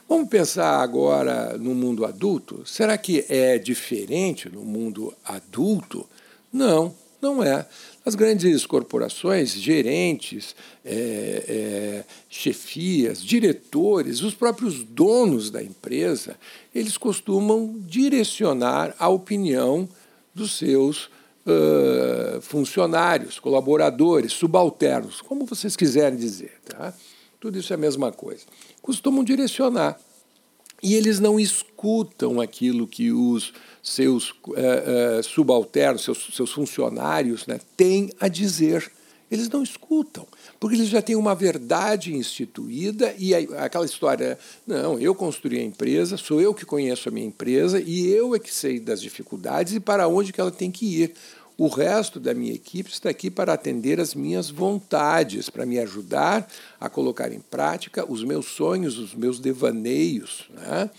Vamos 0.07 0.29
pensar 0.29 0.81
agora 0.81 1.57
no 1.57 1.73
mundo 1.73 2.05
adulto? 2.05 2.63
Será 2.65 2.97
que 2.97 3.25
é 3.27 3.57
diferente 3.57 4.49
no 4.49 4.63
mundo 4.63 5.13
adulto? 5.25 6.07
Não, 6.53 6.93
não 7.19 7.43
é. 7.43 7.65
As 8.05 8.13
grandes 8.13 8.67
corporações, 8.67 9.55
gerentes, 9.55 10.55
é, 10.85 10.93
é, 11.47 12.03
chefias, 12.29 13.23
diretores, 13.23 14.21
os 14.21 14.35
próprios 14.35 14.83
donos 14.83 15.49
da 15.49 15.63
empresa, 15.63 16.37
eles 16.73 16.99
costumam 16.99 17.75
direcionar 17.79 18.95
a 18.99 19.09
opinião 19.09 19.89
dos 20.35 20.55
seus 20.55 21.05
uh, 21.45 22.39
funcionários, 22.41 23.39
colaboradores, 23.39 24.33
subalternos, 24.33 25.19
como 25.21 25.45
vocês 25.45 25.75
quiserem 25.75 26.17
dizer. 26.17 26.53
Tá? 26.63 26.93
Tudo 27.39 27.57
isso 27.57 27.73
é 27.73 27.75
a 27.75 27.79
mesma 27.79 28.11
coisa. 28.11 28.43
Costumam 28.83 29.23
direcionar. 29.23 29.99
E 30.81 30.93
eles 30.93 31.19
não 31.19 31.39
escutam 31.39 32.39
aquilo 32.41 32.87
que 32.87 33.11
os 33.11 33.53
seus 33.81 34.31
uh, 34.31 34.53
uh, 35.19 35.23
subalternos, 35.23 36.03
seus, 36.03 36.29
seus 36.33 36.51
funcionários, 36.51 37.45
né, 37.47 37.59
têm 37.77 38.11
a 38.19 38.27
dizer. 38.27 38.91
Eles 39.29 39.49
não 39.49 39.63
escutam, 39.63 40.27
porque 40.59 40.75
eles 40.75 40.87
já 40.87 41.01
têm 41.01 41.15
uma 41.15 41.33
verdade 41.33 42.13
instituída 42.13 43.13
e 43.17 43.33
aquela 43.33 43.85
história, 43.85 44.37
não, 44.67 44.99
eu 44.99 45.15
construí 45.15 45.57
a 45.57 45.63
empresa, 45.63 46.15
sou 46.15 46.39
eu 46.39 46.53
que 46.53 46.63
conheço 46.63 47.09
a 47.09 47.11
minha 47.11 47.25
empresa 47.25 47.81
e 47.83 48.07
eu 48.07 48.35
é 48.35 48.39
que 48.39 48.53
sei 48.53 48.79
das 48.79 49.01
dificuldades 49.01 49.73
e 49.73 49.79
para 49.79 50.07
onde 50.07 50.31
que 50.31 50.39
ela 50.39 50.51
tem 50.51 50.69
que 50.69 51.01
ir. 51.01 51.13
O 51.57 51.67
resto 51.67 52.19
da 52.19 52.33
minha 52.33 52.53
equipe 52.53 52.89
está 52.89 53.09
aqui 53.09 53.31
para 53.31 53.53
atender 53.53 53.99
as 53.99 54.13
minhas 54.13 54.49
vontades, 54.49 55.49
para 55.49 55.65
me 55.65 55.79
ajudar 55.79 56.47
a 56.79 56.89
colocar 56.89 57.31
em 57.31 57.39
prática 57.39 58.09
os 58.11 58.23
meus 58.23 58.47
sonhos, 58.47 58.97
os 58.97 59.15
meus 59.15 59.39
devaneios. 59.39 60.49
Né? 60.53 60.89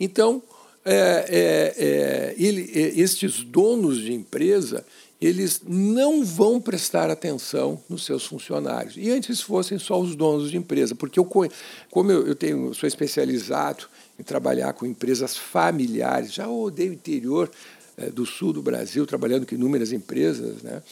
Então, 0.00 0.42
é, 0.84 0.94
é, 1.28 1.84
é, 1.84 2.34
ele, 2.36 2.70
é, 2.74 3.00
estes 3.00 3.42
donos 3.42 3.98
de 3.98 4.12
empresa 4.12 4.84
eles 5.20 5.62
não 5.66 6.22
vão 6.22 6.60
prestar 6.60 7.08
atenção 7.08 7.82
nos 7.88 8.04
seus 8.04 8.26
funcionários. 8.26 8.94
E 8.96 9.10
antes 9.10 9.40
fossem 9.40 9.78
só 9.78 9.98
os 9.98 10.14
donos 10.14 10.50
de 10.50 10.56
empresa, 10.56 10.94
porque 10.94 11.18
eu, 11.18 11.24
como 11.24 12.12
eu, 12.12 12.26
eu 12.26 12.34
tenho, 12.34 12.74
sou 12.74 12.86
especializado 12.86 13.86
em 14.18 14.22
trabalhar 14.22 14.74
com 14.74 14.84
empresas 14.84 15.36
familiares, 15.36 16.34
já 16.34 16.46
odeio 16.46 16.92
interior 16.92 17.50
do 18.12 18.26
sul 18.26 18.52
do 18.52 18.62
Brasil, 18.62 19.06
trabalhando 19.06 19.46
com 19.46 19.54
inúmeras 19.54 19.92
empresas, 19.92 20.62
né? 20.62 20.82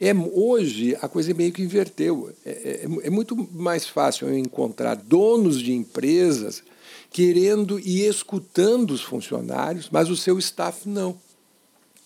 É, 0.00 0.14
hoje 0.14 0.96
a 1.00 1.08
coisa 1.08 1.34
meio 1.34 1.52
que 1.52 1.62
inverteu. 1.62 2.32
É, 2.44 2.50
é, 2.50 3.06
é 3.06 3.10
muito 3.10 3.36
mais 3.52 3.86
fácil 3.86 4.28
eu 4.28 4.38
encontrar 4.38 4.94
donos 4.94 5.60
de 5.60 5.72
empresas 5.72 6.62
querendo 7.10 7.78
e 7.80 8.06
escutando 8.06 8.92
os 8.92 9.02
funcionários, 9.02 9.88
mas 9.90 10.08
o 10.08 10.16
seu 10.16 10.38
staff 10.38 10.88
não. 10.88 11.18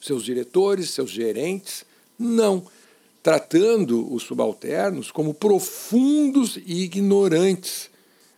Seus 0.00 0.24
diretores, 0.24 0.90
seus 0.90 1.10
gerentes, 1.10 1.84
não. 2.18 2.66
Tratando 3.22 4.12
os 4.12 4.22
subalternos 4.22 5.10
como 5.10 5.32
profundos 5.32 6.58
e 6.66 6.82
ignorantes, 6.82 7.90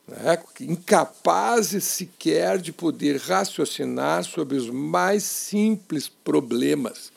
né? 0.07 0.39
incapazes 0.61 1.85
sequer 1.85 2.59
de 2.59 2.73
poder 2.73 3.19
raciocinar 3.19 4.25
sobre 4.25 4.57
os 4.57 4.71
mais 4.71 5.23
simples 5.25 6.09
problemas. 6.09 7.13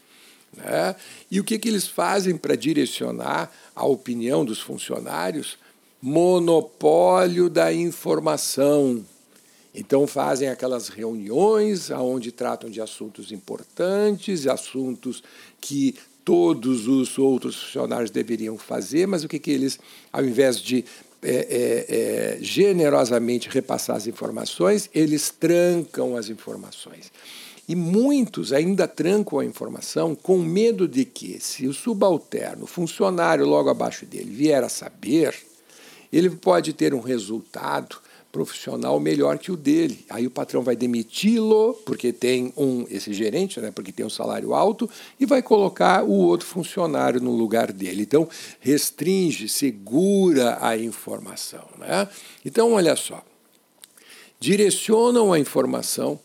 Né? 0.56 0.96
E 1.30 1.40
o 1.40 1.44
que, 1.44 1.60
que 1.60 1.70
eles 1.70 1.88
fazem 1.88 2.36
para 2.36 2.56
direcionar 2.56 3.52
a 3.76 3.86
opinião 3.86 4.44
dos 4.44 4.60
funcionários? 4.60 5.58
Monopólio 6.02 7.50
da 7.50 7.74
informação. 7.74 9.06
Então 9.76 10.08
fazem 10.08 10.50
aquelas 10.50 10.90
reuniões 10.90 11.92
onde 11.92 12.32
tratam 12.32 12.70
de 12.70 12.82
assuntos 12.82 13.32
importantes, 13.32 14.48
assuntos 14.48 15.24
que 15.62 15.96
todos 16.26 16.88
os 16.88 17.18
outros 17.18 17.56
funcionários 17.56 18.12
deveriam 18.12 18.58
fazer, 18.58 19.08
mas 19.08 19.24
o 19.24 19.28
que, 19.28 19.40
que 19.40 19.52
eles, 19.52 19.80
ao 20.12 20.24
invés 20.24 20.60
de 20.60 20.86
é, 21.22 21.32
é, 21.32 21.86
é, 21.90 22.38
generosamente 22.42 23.50
repassar 23.50 23.98
as 23.98 24.08
informações, 24.08 24.90
eles 24.94 25.30
trancam 25.30 26.16
as 26.16 26.30
informações. 26.30 27.12
E 27.68 27.76
muitos 27.76 28.52
ainda 28.52 28.88
trancam 28.88 29.40
a 29.40 29.46
informação 29.46 30.16
com 30.16 30.40
medo 30.40 30.88
de 30.88 31.06
que, 31.06 31.40
se 31.40 31.68
o 31.68 31.74
subalterno, 31.74 32.66
funcionário 32.66 33.46
logo 33.46 33.70
abaixo 33.70 34.06
dele, 34.06 34.32
vier 34.32 34.64
a 34.64 34.70
saber, 34.70 35.36
ele 36.12 36.30
pode 36.30 36.74
ter 36.74 36.94
um 36.94 37.00
resultado 37.00 37.98
profissional 38.32 39.00
melhor 39.00 39.38
que 39.38 39.52
o 39.52 39.58
dele. 39.58 40.06
Aí 40.10 40.28
o 40.28 40.32
patrão 40.32 40.62
vai 40.62 40.76
demiti-lo, 40.76 41.74
porque 41.86 42.14
tem 42.14 42.54
um 42.56 42.86
esse 42.90 43.14
gerente, 43.14 43.60
né, 43.60 43.72
porque 43.72 43.92
tem 43.92 44.06
um 44.06 44.10
salário 44.10 44.54
alto, 44.54 44.90
e 45.20 45.26
vai 45.26 45.42
colocar 45.42 46.04
o 46.04 46.12
outro 46.12 46.46
funcionário 46.46 47.20
no 47.20 47.32
lugar 47.32 47.72
dele. 47.72 48.04
Então, 48.04 48.28
restringe, 48.60 49.50
segura 49.50 50.58
a 50.62 50.78
informação. 50.78 51.66
Né? 51.78 52.08
Então, 52.46 52.74
olha 52.74 52.96
só. 52.96 53.24
Direcionam 54.40 55.34
a 55.34 55.40
informação 55.40 56.20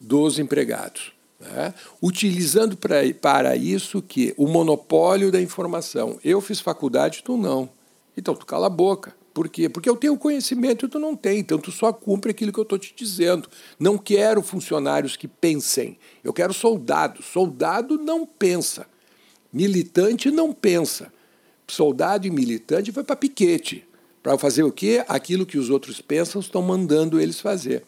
dos 0.00 0.38
empregados. 0.38 1.12
Né? 1.40 1.72
utilizando 2.02 2.76
pra, 2.76 2.96
para 3.20 3.54
isso 3.54 4.02
que 4.02 4.34
o 4.36 4.48
monopólio 4.48 5.30
da 5.30 5.40
informação. 5.40 6.18
Eu 6.24 6.40
fiz 6.40 6.58
faculdade, 6.58 7.22
tu 7.22 7.36
não. 7.36 7.68
Então, 8.16 8.34
tu 8.34 8.44
cala 8.44 8.66
a 8.66 8.70
boca 8.70 9.14
Por 9.38 9.48
quê? 9.48 9.68
Porque 9.68 9.88
eu 9.88 9.94
tenho 9.94 10.18
conhecimento 10.18 10.84
e 10.84 10.88
tu 10.88 10.98
não 10.98 11.14
tem, 11.14 11.38
então 11.38 11.60
tu 11.60 11.70
só 11.70 11.92
cumpre 11.92 12.32
aquilo 12.32 12.52
que 12.52 12.58
eu 12.58 12.64
estou 12.64 12.76
te 12.76 12.92
dizendo. 12.92 13.48
Não 13.78 13.96
quero 13.96 14.42
funcionários 14.42 15.16
que 15.16 15.28
pensem, 15.28 15.96
eu 16.24 16.32
quero 16.32 16.52
soldados. 16.52 17.24
Soldado 17.24 17.96
não 17.96 18.26
pensa, 18.26 18.84
militante 19.52 20.28
não 20.32 20.52
pensa. 20.52 21.12
Soldado 21.68 22.26
e 22.26 22.30
militante 22.32 22.90
vai 22.90 23.04
para 23.04 23.14
piquete, 23.14 23.86
para 24.24 24.36
fazer 24.36 24.64
o 24.64 24.72
quê? 24.72 25.04
Aquilo 25.06 25.46
que 25.46 25.56
os 25.56 25.70
outros 25.70 26.00
pensam 26.00 26.40
estão 26.40 26.60
mandando 26.60 27.20
eles 27.20 27.38
fazer. 27.38 27.84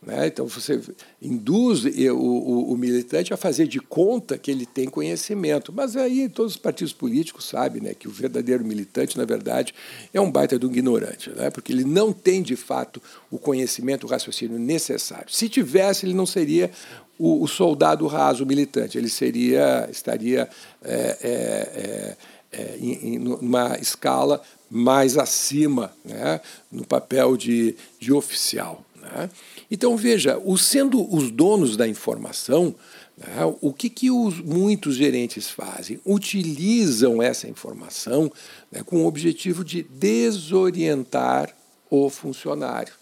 Né? 0.00 0.28
Então 0.28 0.46
você 0.46 0.80
induz 1.20 1.84
o, 1.84 2.14
o, 2.14 2.72
o, 2.72 2.76
militante 2.76 3.34
a 3.34 3.36
fazer 3.36 3.66
de 3.66 3.80
conta 3.80 4.38
que 4.38 4.50
ele 4.50 4.64
tem 4.64 4.88
conhecimento. 4.88 5.72
Mas 5.72 5.96
aí 5.96 6.28
todos 6.28 6.52
os 6.52 6.58
partidos 6.58 6.92
políticos 6.92 7.46
sabem 7.46 7.82
né, 7.82 7.94
que 7.94 8.06
o 8.06 8.10
verdadeiro 8.10 8.64
militante, 8.64 9.18
na 9.18 9.24
verdade, 9.24 9.74
é 10.14 10.20
um 10.20 10.30
baita 10.30 10.58
de 10.58 10.66
um 10.66 10.70
ignorante, 10.70 11.30
né? 11.30 11.50
porque 11.50 11.72
ele 11.72 11.84
não 11.84 12.12
tem 12.12 12.42
de 12.42 12.54
fato 12.54 13.02
o 13.30 13.38
conhecimento, 13.38 14.06
o 14.06 14.10
raciocínio 14.10 14.58
necessário. 14.58 15.32
Se 15.32 15.48
tivesse, 15.48 16.06
ele 16.06 16.14
não 16.14 16.26
seria 16.26 16.70
o, 17.18 17.42
o 17.42 17.48
soldado 17.48 18.06
raso, 18.06 18.46
militante, 18.46 18.96
ele 18.96 19.08
seria, 19.08 19.88
estaria 19.90 20.48
é, 20.84 21.18
é, 21.20 22.16
é, 22.52 22.60
é 22.60 22.76
em, 22.78 23.14
em 23.14 23.18
uma 23.18 23.76
escala 23.78 24.40
mais 24.70 25.16
acima, 25.16 25.92
né, 26.04 26.40
no 26.70 26.86
papel 26.86 27.36
de, 27.36 27.74
de 27.98 28.12
oficial. 28.12 28.84
Né? 29.14 29.30
Então, 29.70 29.96
veja, 29.96 30.38
os, 30.38 30.64
sendo 30.64 31.14
os 31.14 31.30
donos 31.30 31.76
da 31.76 31.86
informação, 31.86 32.74
né, 33.16 33.44
o 33.60 33.72
que, 33.72 33.90
que 33.90 34.10
os, 34.10 34.40
muitos 34.40 34.96
gerentes 34.96 35.50
fazem? 35.50 36.00
Utilizam 36.04 37.22
essa 37.22 37.48
informação 37.48 38.30
né, 38.70 38.82
com 38.84 39.02
o 39.02 39.06
objetivo 39.06 39.64
de 39.64 39.82
desorientar 39.82 41.54
o 41.90 42.08
funcionário. 42.08 42.92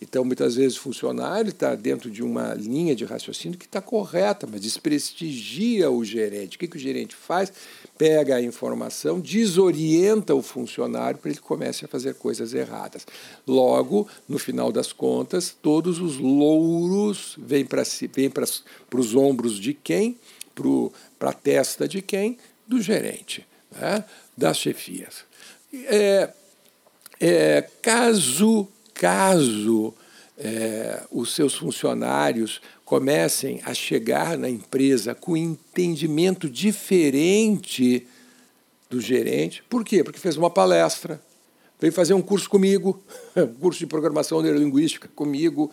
Então, 0.00 0.24
muitas 0.24 0.56
vezes, 0.56 0.76
o 0.76 0.80
funcionário 0.82 1.48
está 1.48 1.74
dentro 1.74 2.10
de 2.10 2.22
uma 2.22 2.52
linha 2.52 2.94
de 2.94 3.04
raciocínio 3.04 3.58
que 3.58 3.64
está 3.64 3.80
correta, 3.80 4.46
mas 4.46 4.60
desprestigia 4.60 5.90
o 5.90 6.04
gerente. 6.04 6.56
O 6.56 6.60
que, 6.60 6.68
que 6.68 6.76
o 6.76 6.80
gerente 6.80 7.16
faz? 7.16 7.50
Pega 7.98 8.36
a 8.36 8.42
informação, 8.42 9.20
desorienta 9.20 10.34
o 10.34 10.42
funcionário 10.42 11.18
para 11.18 11.30
ele 11.30 11.40
comece 11.40 11.84
a 11.84 11.88
fazer 11.88 12.14
coisas 12.14 12.52
erradas. 12.52 13.06
Logo, 13.46 14.06
no 14.28 14.38
final 14.38 14.70
das 14.70 14.92
contas, 14.92 15.56
todos 15.62 15.98
os 15.98 16.18
louros 16.18 17.36
vêm 17.38 17.64
para 17.64 17.82
vêm 18.12 18.30
para 18.30 18.44
os 19.00 19.14
ombros 19.14 19.58
de 19.58 19.72
quem? 19.72 20.18
Para 21.18 21.30
a 21.30 21.34
testa 21.34 21.88
de 21.88 22.02
quem? 22.02 22.38
Do 22.66 22.80
gerente, 22.80 23.46
né? 23.70 24.04
das 24.36 24.58
chefias. 24.58 25.24
É, 25.72 26.30
é, 27.20 27.68
caso 27.80 28.68
caso 28.96 29.94
é, 30.38 31.02
os 31.10 31.34
seus 31.34 31.54
funcionários 31.54 32.60
comecem 32.86 33.60
a 33.64 33.74
chegar 33.74 34.38
na 34.38 34.48
empresa 34.48 35.12
com 35.12 35.36
entendimento 35.36 36.48
diferente 36.48 38.06
do 38.88 39.00
gerente. 39.00 39.60
Por 39.68 39.84
quê? 39.84 40.04
Porque 40.04 40.20
fez 40.20 40.36
uma 40.36 40.48
palestra, 40.48 41.20
veio 41.80 41.92
fazer 41.92 42.14
um 42.14 42.22
curso 42.22 42.48
comigo, 42.48 43.02
um 43.36 43.54
curso 43.54 43.80
de 43.80 43.86
programação 43.88 44.40
neurolinguística 44.40 45.08
comigo, 45.16 45.68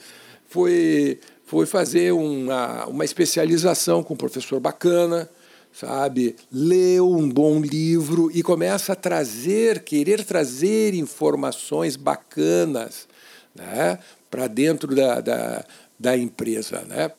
foi, 0.47 1.19
foi 1.45 1.67
fazer 1.67 2.11
uma, 2.11 2.87
uma 2.87 3.05
especialização 3.05 4.01
com 4.03 4.15
um 4.15 4.17
professor 4.17 4.59
bacana, 4.59 5.29
sabe? 5.71 6.35
Leu 6.51 7.11
um 7.11 7.29
bom 7.29 7.59
livro 7.61 8.31
e 8.33 8.41
começa 8.41 8.93
a 8.93 8.95
trazer, 8.95 9.83
querer 9.83 10.25
trazer 10.25 10.95
informações 10.95 11.95
bacanas 11.95 13.07
né, 13.53 13.99
para 14.31 14.47
dentro 14.47 14.95
da, 14.95 15.21
da, 15.21 15.63
da, 16.03 16.17
empresa. 16.17 16.81
Né? 16.81 17.11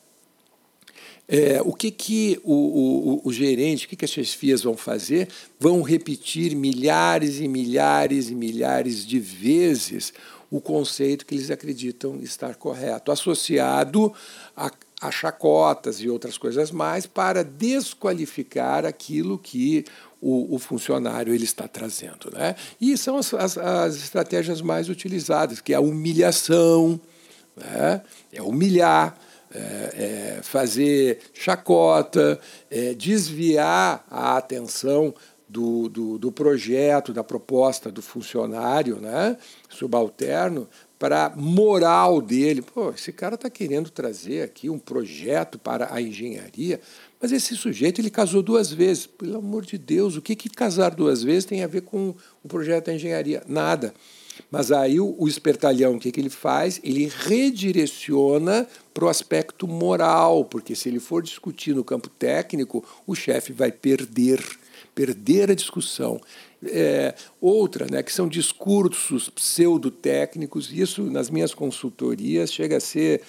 É, 1.27 1.59
o 1.63 1.73
que, 1.73 1.89
que 1.89 2.39
o, 2.43 2.53
o, 2.53 3.21
o 3.25 3.33
gerente, 3.33 3.85
o 3.85 3.89
que, 3.89 3.95
que 3.95 4.05
as 4.05 4.11
chefias 4.11 4.61
vão 4.61 4.77
fazer? 4.77 5.27
Vão 5.59 5.81
repetir 5.81 6.55
milhares 6.55 7.39
e 7.39 7.47
milhares 7.47 8.29
e 8.29 8.35
milhares 8.35 9.05
de 9.05 9.19
vezes 9.19 10.13
o 10.51 10.61
conceito 10.61 11.25
que 11.25 11.33
eles 11.33 11.49
acreditam 11.49 12.19
estar 12.21 12.55
correto, 12.55 13.11
associado 13.11 14.13
a, 14.55 14.71
a 15.01 15.11
chacotas 15.11 15.99
e 15.99 16.07
outras 16.07 16.37
coisas 16.37 16.69
mais, 16.69 17.07
para 17.07 17.43
desqualificar 17.43 18.85
aquilo 18.85 19.39
que 19.39 19.83
o, 20.21 20.55
o, 20.55 20.59
funcionário 20.59 21.33
ele 21.33 21.43
está 21.43 21.67
trazendo. 21.67 22.31
Né? 22.31 22.55
E 22.79 22.95
são 22.97 23.17
as, 23.17 23.33
as, 23.33 23.57
as 23.57 23.95
estratégias 23.95 24.61
mais 24.61 24.89
utilizadas, 24.89 25.59
que 25.59 25.73
é 25.73 25.75
a 25.75 25.81
humilhação, 25.81 26.99
né? 27.55 28.01
é 28.31 28.41
humilhar, 28.41 29.17
é, 29.53 29.59
é 30.37 30.39
fazer 30.43 31.19
chacota, 31.33 32.39
é 32.69 32.93
desviar 32.93 34.05
a 34.09 34.37
atenção 34.37 35.13
do, 35.47 35.87
do, 35.89 36.17
do, 36.17 36.31
projeto, 36.31 37.13
da 37.13 37.23
proposta 37.23 37.91
do 37.91 38.01
funcionário 38.01 38.97
né? 38.97 39.37
subalterno 39.69 40.67
para 40.97 41.31
moral 41.35 42.21
dele. 42.21 42.61
Pô, 42.61 42.89
esse 42.89 43.11
cara 43.11 43.35
está 43.35 43.49
querendo 43.49 43.89
trazer 43.89 44.43
aqui 44.43 44.69
um 44.69 44.79
projeto 44.79 45.59
para 45.59 45.93
a 45.93 46.01
engenharia, 46.01 46.79
mas 47.21 47.31
esse 47.31 47.55
sujeito 47.55 48.01
ele 48.01 48.09
casou 48.09 48.41
duas 48.41 48.71
vezes. 48.71 49.05
Pelo 49.05 49.37
amor 49.37 49.65
de 49.65 49.77
Deus, 49.77 50.15
o 50.15 50.21
que, 50.21 50.35
que 50.35 50.49
casar 50.49 50.95
duas 50.95 51.23
vezes 51.23 51.45
tem 51.45 51.63
a 51.63 51.67
ver 51.67 51.81
com 51.81 52.15
o 52.43 52.47
projeto 52.47 52.87
da 52.87 52.93
engenharia? 52.93 53.43
Nada. 53.47 53.93
Mas 54.49 54.71
aí 54.71 54.99
o, 54.99 55.15
o 55.17 55.27
espertalhão, 55.27 55.95
o 55.95 55.99
que, 55.99 56.11
que 56.11 56.19
ele 56.19 56.29
faz? 56.29 56.79
Ele 56.83 57.11
redireciona 57.25 58.67
para 58.93 59.05
o 59.05 59.09
aspecto 59.09 59.67
moral, 59.67 60.45
porque 60.45 60.75
se 60.75 60.89
ele 60.89 60.99
for 60.99 61.21
discutir 61.21 61.75
no 61.75 61.83
campo 61.83 62.09
técnico, 62.09 62.83
o 63.05 63.15
chefe 63.15 63.51
vai 63.51 63.71
perder, 63.71 64.41
perder 64.93 65.51
a 65.51 65.55
discussão. 65.55 66.19
É, 66.67 67.13
outra, 67.39 67.85
né, 67.89 68.01
que 68.01 68.13
são 68.13 68.27
discursos 68.27 69.29
pseudotécnicos, 69.29 70.71
isso 70.71 71.03
nas 71.03 71.29
minhas 71.29 71.53
consultorias 71.53 72.51
chega 72.51 72.77
a 72.77 72.79
ser 72.79 73.21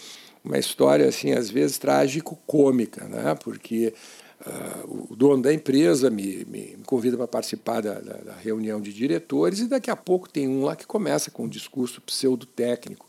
uma 0.46 0.58
história, 0.58 1.08
assim, 1.08 1.32
às 1.32 1.50
vezes 1.50 1.76
trágico-cômica, 1.76 3.04
né? 3.08 3.34
porque 3.42 3.92
uh, 4.46 5.06
o 5.10 5.16
dono 5.16 5.42
da 5.42 5.52
empresa 5.52 6.10
me, 6.10 6.44
me, 6.44 6.76
me 6.76 6.84
convida 6.84 7.16
para 7.16 7.26
participar 7.26 7.80
da, 7.80 7.94
da, 8.00 8.14
da, 8.14 8.32
reunião 8.34 8.80
de 8.80 8.92
diretores 8.92 9.60
e 9.60 9.66
daqui 9.66 9.90
a 9.90 9.96
pouco 9.96 10.28
tem 10.28 10.48
um 10.48 10.64
lá 10.64 10.76
que 10.76 10.86
começa 10.86 11.30
com 11.30 11.44
um 11.44 11.48
discurso 11.48 12.00
pseudo-técnico. 12.00 13.06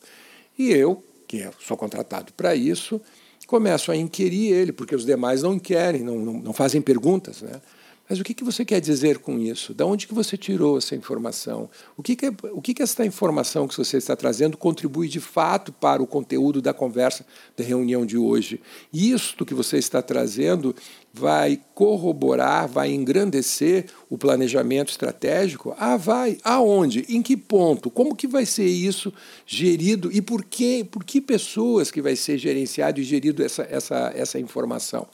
E 0.58 0.72
eu, 0.72 1.04
que 1.28 1.48
sou 1.60 1.78
contratado 1.78 2.34
para 2.34 2.56
isso, 2.56 3.02
começo 3.48 3.92
a 3.92 3.96
inquirir 3.96 4.52
ele, 4.52 4.72
porque 4.72 4.96
os 4.96 5.06
demais 5.06 5.42
não 5.42 5.58
querem, 5.58 6.04
não, 6.04 6.20
não, 6.20 6.34
não 6.34 6.54
fazem 6.54 6.82
perguntas. 6.82 7.42
Né? 7.42 7.62
Mas 8.10 8.22
o 8.22 8.24
que, 8.24 8.34
que 8.34 8.44
você 8.44 8.64
quer 8.64 8.80
dizer 8.80 9.20
com 9.20 9.38
isso? 9.38 9.74
Da 9.74 9.86
onde 9.86 10.08
que 10.08 10.14
você 10.14 10.38
tirou 10.38 10.78
essa 10.78 10.96
informação? 10.96 11.70
O 11.98 12.02
que, 12.02 12.16
que, 12.16 12.28
o 12.54 12.62
que, 12.62 12.74
que 12.74 12.82
essa 12.82 13.06
informação 13.06 13.68
que 13.68 13.76
você 13.76 13.98
está 13.98 14.16
trazendo 14.16 14.56
contribui 14.56 15.10
de 15.10 15.20
fato 15.20 15.74
para 15.74 16.02
o 16.02 16.08
conteúdo 16.08 16.62
da 16.62 16.74
conversa 16.74 17.26
da 17.58 17.66
reunião 17.66 18.06
de 18.06 18.18
hoje? 18.18 18.62
Isto 18.94 19.46
que 19.46 19.54
você 19.54 19.78
está 19.78 20.02
trazendo 20.02 20.74
vai 21.14 21.60
corroborar, 21.74 22.68
vai 22.68 22.94
engrandecer 22.94 23.88
o 24.10 24.18
planejamento 24.18 24.90
estratégico? 24.90 25.76
Ah, 25.78 25.98
vai. 25.98 26.38
Aonde? 26.46 27.06
Em 27.10 27.22
que 27.22 27.36
ponto? 27.36 27.90
Como 27.90 28.16
que 28.16 28.28
vai 28.28 28.46
ser 28.46 28.68
isso 28.68 29.14
gerido 29.46 30.10
e 30.14 30.22
por 30.22 30.46
que, 30.46 30.86
por 30.86 31.04
que 31.04 31.20
pessoas 31.20 31.92
que 31.92 32.02
vai 32.02 32.16
ser 32.16 32.38
gerenciado 32.38 33.02
e 33.02 33.04
gerido 33.04 33.44
essa, 33.44 33.68
essa, 33.70 34.14
essa 34.16 34.40
informação? 34.40 35.08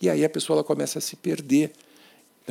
E 0.00 0.08
aí 0.08 0.24
a 0.24 0.30
pessoa 0.30 0.64
começa 0.64 0.98
a 0.98 1.02
se 1.02 1.14
perder 1.14 1.72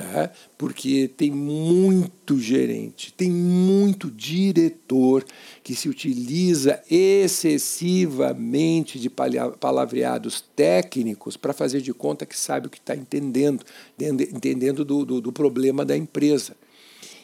Tá? 0.02 0.32
Porque 0.58 1.08
tem 1.16 1.30
muito 1.30 2.40
gerente, 2.40 3.14
tem 3.14 3.30
muito 3.30 4.10
diretor 4.10 5.24
que 5.64 5.76
se 5.76 5.88
utiliza 5.88 6.82
excessivamente 6.90 9.00
de 9.00 9.12
palavreados 9.60 10.44
técnicos 10.56 11.38
para 11.38 11.54
fazer 11.54 11.82
de 11.82 11.94
conta 11.94 12.26
que 12.26 12.36
sabe 12.36 12.66
o 12.66 12.70
que 12.70 12.80
está 12.80 12.96
entendendo, 12.96 13.64
entendendo 14.00 14.84
do, 14.84 15.06
do, 15.06 15.22
do 15.22 15.32
problema 15.32 15.86
da 15.86 15.96
empresa. 15.96 16.58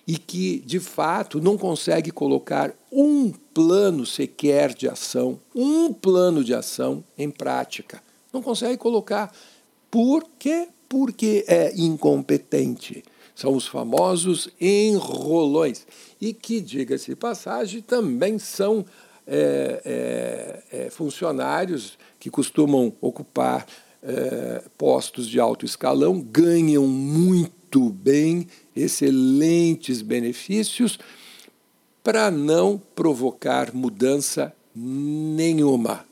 E 0.06 0.20
que, 0.20 0.60
de 0.60 0.80
fato, 0.80 1.42
não 1.42 1.58
consegue 1.58 2.12
colocar 2.12 2.72
um 2.92 3.32
plano 3.54 4.06
sequer 4.06 4.76
de 4.76 4.88
ação, 4.88 5.40
um 5.56 5.92
plano 5.92 6.44
de 6.44 6.54
ação 6.54 7.04
em 7.18 7.32
prática. 7.32 8.04
Não 8.32 8.44
consegue 8.44 8.78
colocar. 8.78 9.34
Por 9.90 10.30
quê? 10.38 10.68
Porque 10.88 11.44
é 11.48 11.74
incompetente. 11.76 13.04
São 13.36 13.56
os 13.56 13.68
famosos 13.68 14.50
enrolões. 14.60 15.86
E 16.20 16.34
que, 16.34 16.60
diga-se 16.60 17.16
passagem, 17.16 17.82
também 17.82 18.40
são 18.40 18.86
é, 19.28 19.82
é, 20.72 20.86
é, 20.86 20.90
funcionários 20.90 21.98
que 22.20 22.30
costumam 22.30 22.94
ocupar 23.02 23.68
é, 24.02 24.64
postos 24.78 25.28
de 25.28 25.40
alto 25.40 25.66
escalão, 25.66 26.20
ganham 26.20 26.88
muito 26.88 27.90
bem, 27.90 28.48
excelentes 28.76 30.02
benefícios, 30.02 30.98
para 32.02 32.32
não 32.32 32.82
provocar 32.96 33.76
mudança 33.76 34.54
nenhuma, 34.74 36.06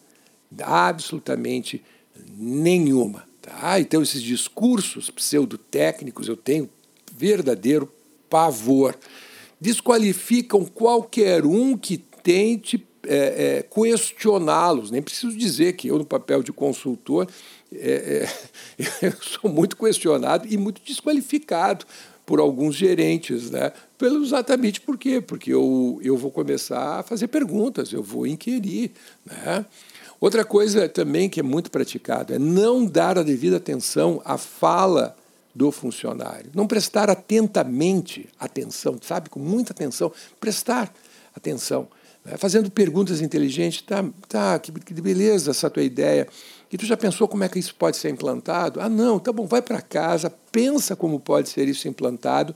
absolutamente 0.62 1.82
nenhuma. 2.38 3.24
Tá? 3.46 3.80
Então, 3.80 4.02
esses 4.02 4.24
discursos 4.24 5.12
pseudo-técnicos 5.12 6.28
eu 6.28 6.36
tenho 6.36 6.68
verdadeiro 7.16 7.88
pavor. 8.28 8.98
Desqualificam 9.62 10.66
qualquer 10.66 11.46
um 11.46 11.78
que 11.78 12.00
tente 12.24 12.84
é, 13.08 13.58
é, 13.58 13.62
questioná-los. 13.62 14.90
Nem 14.90 15.00
preciso 15.00 15.38
dizer 15.38 15.74
que 15.74 15.88
eu, 15.88 16.00
no 16.00 16.06
papel 16.06 16.42
de 16.42 16.52
consultor, 16.52 17.28
é, 17.72 18.28
é 18.82 19.06
eu 19.06 19.14
sou 19.22 19.48
muito 19.48 19.78
questionado 19.78 20.48
e 20.50 20.58
muito 20.58 20.82
desqualificado 20.82 21.86
por 22.26 22.40
alguns 22.40 22.76
gerentes, 22.76 23.52
né? 23.52 23.72
Pelo, 23.96 24.24
exatamente 24.24 24.82
por 24.82 24.98
quê? 24.98 25.22
Porque 25.22 25.54
eu, 25.54 26.00
eu 26.02 26.18
vou 26.18 26.32
começar 26.32 27.00
a 27.00 27.04
fazer 27.04 27.28
perguntas, 27.28 27.94
eu 27.94 28.02
vou 28.02 28.26
inquirir. 28.26 28.92
Né? 29.24 29.64
Outra 30.20 30.46
coisa 30.46 30.88
também 30.88 31.30
que 31.30 31.40
é 31.40 31.44
muito 31.44 31.70
praticado 31.70 32.34
é 32.34 32.40
não 32.40 32.86
dar 32.86 33.18
a 33.18 33.24
devida 33.24 33.58
atenção 33.58 34.22
à 34.24 34.38
fala 34.38 35.16
do 35.54 35.72
funcionário. 35.72 36.52
Não 36.54 36.68
prestar 36.68 37.10
atentamente 37.10 38.28
atenção, 38.40 38.98
sabe? 39.02 39.30
Com 39.30 39.40
muita 39.40 39.72
atenção. 39.72 40.12
Prestar 40.40 40.94
atenção. 41.34 41.88
Né? 42.26 42.36
Fazendo 42.38 42.70
perguntas 42.70 43.22
inteligentes. 43.22 43.82
Tá, 43.82 44.04
tá 44.28 44.60
que, 44.60 44.72
que 44.72 44.94
beleza 45.02 45.52
essa 45.52 45.70
tua 45.70 45.84
ideia. 45.84 46.28
E 46.72 46.78
tu 46.78 46.86
já 46.86 46.98
pensou 46.98 47.28
como 47.28 47.44
é 47.44 47.50
que 47.50 47.60
isso 47.60 47.76
pode 47.76 47.96
ser 47.96 48.10
implantado? 48.10 48.82
Ah, 48.82 48.90
não, 48.90 49.18
tá 49.18 49.32
bom, 49.32 49.46
vai 49.46 49.62
para 49.62 49.82
casa, 49.82 50.30
pensa 50.52 50.96
como 50.96 51.20
pode 51.20 51.48
ser 51.48 51.70
isso 51.70 51.88
implantado 51.88 52.54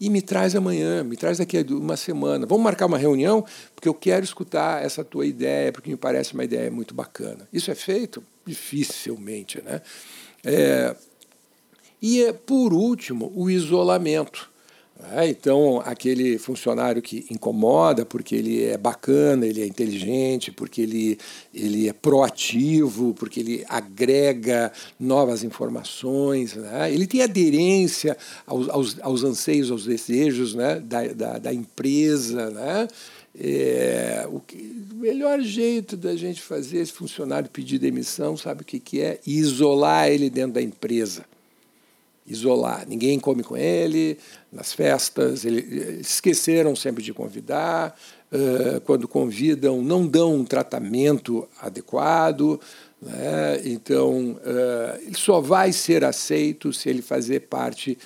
e 0.00 0.10
me 0.10 0.20
traz 0.20 0.54
amanhã, 0.54 1.02
me 1.02 1.16
traz 1.16 1.38
daqui 1.38 1.58
a 1.58 1.74
uma 1.74 1.96
semana. 1.96 2.46
Vamos 2.46 2.64
marcar 2.64 2.86
uma 2.86 2.98
reunião, 2.98 3.44
porque 3.74 3.88
eu 3.88 3.94
quero 3.94 4.24
escutar 4.24 4.84
essa 4.84 5.02
tua 5.02 5.26
ideia, 5.26 5.72
porque 5.72 5.90
me 5.90 5.96
parece 5.96 6.34
uma 6.34 6.44
ideia 6.44 6.70
muito 6.70 6.94
bacana. 6.94 7.48
Isso 7.52 7.70
é 7.70 7.74
feito? 7.74 8.22
Dificilmente, 8.44 9.62
né? 9.62 9.80
É, 10.44 10.94
e, 12.00 12.22
é, 12.22 12.32
por 12.32 12.72
último, 12.72 13.32
o 13.34 13.50
isolamento. 13.50 14.50
É, 15.12 15.28
então, 15.28 15.82
aquele 15.84 16.38
funcionário 16.38 17.02
que 17.02 17.26
incomoda 17.30 18.04
porque 18.06 18.34
ele 18.34 18.64
é 18.64 18.78
bacana, 18.78 19.46
ele 19.46 19.60
é 19.60 19.66
inteligente, 19.66 20.50
porque 20.50 20.80
ele, 20.80 21.18
ele 21.54 21.86
é 21.88 21.92
proativo, 21.92 23.12
porque 23.14 23.40
ele 23.40 23.64
agrega 23.68 24.72
novas 24.98 25.44
informações, 25.44 26.56
né? 26.56 26.90
ele 26.90 27.06
tem 27.06 27.22
aderência 27.22 28.16
aos, 28.46 28.68
aos, 28.70 28.96
aos 29.02 29.22
anseios, 29.22 29.70
aos 29.70 29.84
desejos 29.84 30.54
né? 30.54 30.80
da, 30.80 31.06
da, 31.08 31.38
da 31.38 31.52
empresa. 31.52 32.50
Né? 32.50 32.88
É, 33.38 34.26
o, 34.32 34.40
que, 34.40 34.56
o 34.92 34.94
melhor 34.96 35.40
jeito 35.42 35.94
da 35.94 36.16
gente 36.16 36.40
fazer 36.40 36.78
esse 36.78 36.92
funcionário 36.92 37.50
pedir 37.50 37.78
demissão, 37.78 38.34
sabe 38.34 38.62
o 38.62 38.64
que, 38.64 38.80
que 38.80 39.02
é? 39.02 39.20
Isolar 39.26 40.08
ele 40.08 40.30
dentro 40.30 40.52
da 40.52 40.62
empresa 40.62 41.22
isolar. 42.26 42.86
Ninguém 42.88 43.18
come 43.18 43.42
com 43.42 43.56
ele 43.56 44.18
nas 44.52 44.72
festas, 44.72 45.44
ele, 45.44 46.00
esqueceram 46.00 46.74
sempre 46.74 47.02
de 47.02 47.12
convidar. 47.12 47.98
Uh, 48.32 48.80
quando 48.80 49.06
convidam, 49.06 49.80
não 49.80 50.06
dão 50.06 50.34
um 50.34 50.44
tratamento 50.44 51.48
adequado. 51.60 52.60
Né? 53.00 53.62
Então, 53.64 54.32
uh, 54.32 55.00
ele 55.02 55.16
só 55.16 55.40
vai 55.40 55.72
ser 55.72 56.04
aceito 56.04 56.72
se 56.72 56.88
ele 56.88 57.02
fazer 57.02 57.40
parte 57.40 57.96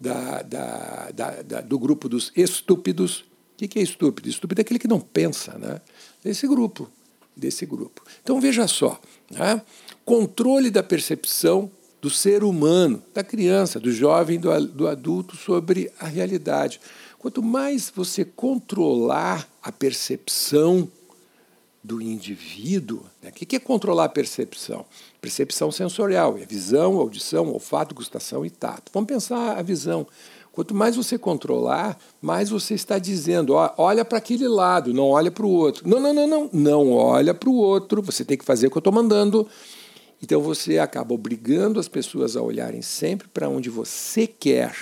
da, 0.00 0.42
da, 0.42 1.10
da, 1.44 1.60
do 1.60 1.78
grupo 1.78 2.08
dos 2.08 2.32
estúpidos. 2.36 3.24
O 3.60 3.68
que 3.68 3.78
é 3.78 3.82
estúpido? 3.82 4.28
Estúpido 4.28 4.60
é 4.60 4.62
aquele 4.62 4.78
que 4.78 4.88
não 4.88 5.00
pensa, 5.00 5.58
né? 5.58 5.80
Desse 6.22 6.46
grupo, 6.46 6.88
desse 7.36 7.66
grupo. 7.66 8.02
Então 8.22 8.40
veja 8.40 8.68
só, 8.68 9.00
né? 9.30 9.60
controle 10.04 10.70
da 10.70 10.82
percepção 10.82 11.70
do 12.00 12.08
ser 12.10 12.44
humano, 12.44 13.02
da 13.12 13.24
criança, 13.24 13.80
do 13.80 13.90
jovem, 13.90 14.38
do, 14.38 14.66
do 14.66 14.86
adulto 14.86 15.36
sobre 15.36 15.92
a 15.98 16.06
realidade. 16.06 16.80
Quanto 17.18 17.42
mais 17.42 17.92
você 17.94 18.24
controlar 18.24 19.48
a 19.62 19.72
percepção 19.72 20.88
do 21.82 22.00
indivíduo, 22.00 23.02
né? 23.22 23.30
o 23.30 23.32
que 23.32 23.56
é 23.56 23.58
controlar 23.58 24.04
a 24.04 24.08
percepção? 24.08 24.84
Percepção 25.20 25.72
sensorial, 25.72 26.38
é 26.38 26.44
visão, 26.44 26.96
audição, 26.96 27.52
olfato, 27.52 27.94
gustação 27.94 28.46
e 28.46 28.50
tato. 28.50 28.92
Vamos 28.92 29.08
pensar 29.08 29.58
a 29.58 29.62
visão. 29.62 30.06
Quanto 30.52 30.74
mais 30.74 30.96
você 30.96 31.16
controlar, 31.16 31.96
mais 32.20 32.50
você 32.50 32.74
está 32.74 32.98
dizendo, 32.98 33.54
ó, 33.54 33.72
olha 33.78 34.04
para 34.04 34.18
aquele 34.18 34.48
lado, 34.48 34.92
não 34.92 35.10
olha 35.10 35.30
para 35.30 35.46
o 35.46 35.50
outro. 35.50 35.88
Não, 35.88 36.00
não, 36.00 36.12
não, 36.12 36.26
não, 36.26 36.50
não 36.52 36.92
olha 36.92 37.32
para 37.32 37.48
o 37.48 37.54
outro, 37.54 38.02
você 38.02 38.24
tem 38.24 38.36
que 38.36 38.44
fazer 38.44 38.66
o 38.66 38.70
que 38.70 38.76
eu 38.76 38.80
estou 38.80 38.92
mandando. 38.92 39.46
Então 40.22 40.40
você 40.40 40.78
acaba 40.78 41.14
obrigando 41.14 41.78
as 41.78 41.88
pessoas 41.88 42.36
a 42.36 42.42
olharem 42.42 42.82
sempre 42.82 43.28
para 43.28 43.48
onde 43.48 43.70
você 43.70 44.26
quer. 44.26 44.74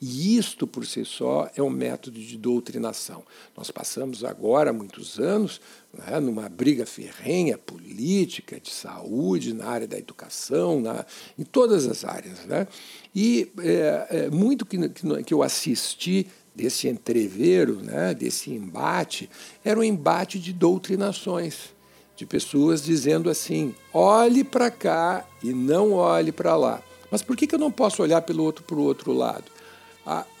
E 0.00 0.36
isto, 0.36 0.66
por 0.66 0.84
si 0.84 1.04
só, 1.06 1.50
é 1.56 1.62
um 1.62 1.70
método 1.70 2.20
de 2.20 2.36
doutrinação. 2.36 3.24
Nós 3.56 3.70
passamos 3.70 4.24
agora 4.24 4.72
muitos 4.72 5.18
anos 5.18 5.60
né, 5.92 6.20
numa 6.20 6.48
briga 6.50 6.84
ferrenha 6.84 7.56
política, 7.56 8.60
de 8.60 8.70
saúde, 8.70 9.54
na 9.54 9.66
área 9.66 9.88
da 9.88 9.96
educação, 9.96 10.80
na, 10.80 11.06
em 11.38 11.44
todas 11.44 11.86
as 11.86 12.04
áreas. 12.04 12.44
Né? 12.44 12.68
E 13.14 13.50
é, 13.58 14.06
é, 14.10 14.30
muito 14.30 14.66
que, 14.66 14.76
que 15.24 15.32
eu 15.32 15.42
assisti 15.42 16.26
desse 16.54 16.88
entreveiro, 16.88 17.82
né, 17.82 18.14
desse 18.14 18.50
embate, 18.50 19.30
era 19.64 19.78
um 19.78 19.84
embate 19.84 20.38
de 20.38 20.52
doutrinações 20.52 21.75
de 22.16 22.24
pessoas 22.26 22.82
dizendo 22.82 23.30
assim: 23.30 23.74
olhe 23.92 24.42
para 24.42 24.70
cá 24.70 25.24
e 25.42 25.52
não 25.52 25.92
olhe 25.92 26.32
para 26.32 26.56
lá. 26.56 26.82
Mas 27.10 27.22
por 27.22 27.36
que, 27.36 27.46
que 27.46 27.54
eu 27.54 27.58
não 27.58 27.70
posso 27.70 28.02
olhar 28.02 28.22
pelo 28.22 28.42
outro 28.42 28.64
para 28.64 28.76
o 28.76 28.82
outro 28.82 29.12
lado? 29.12 29.44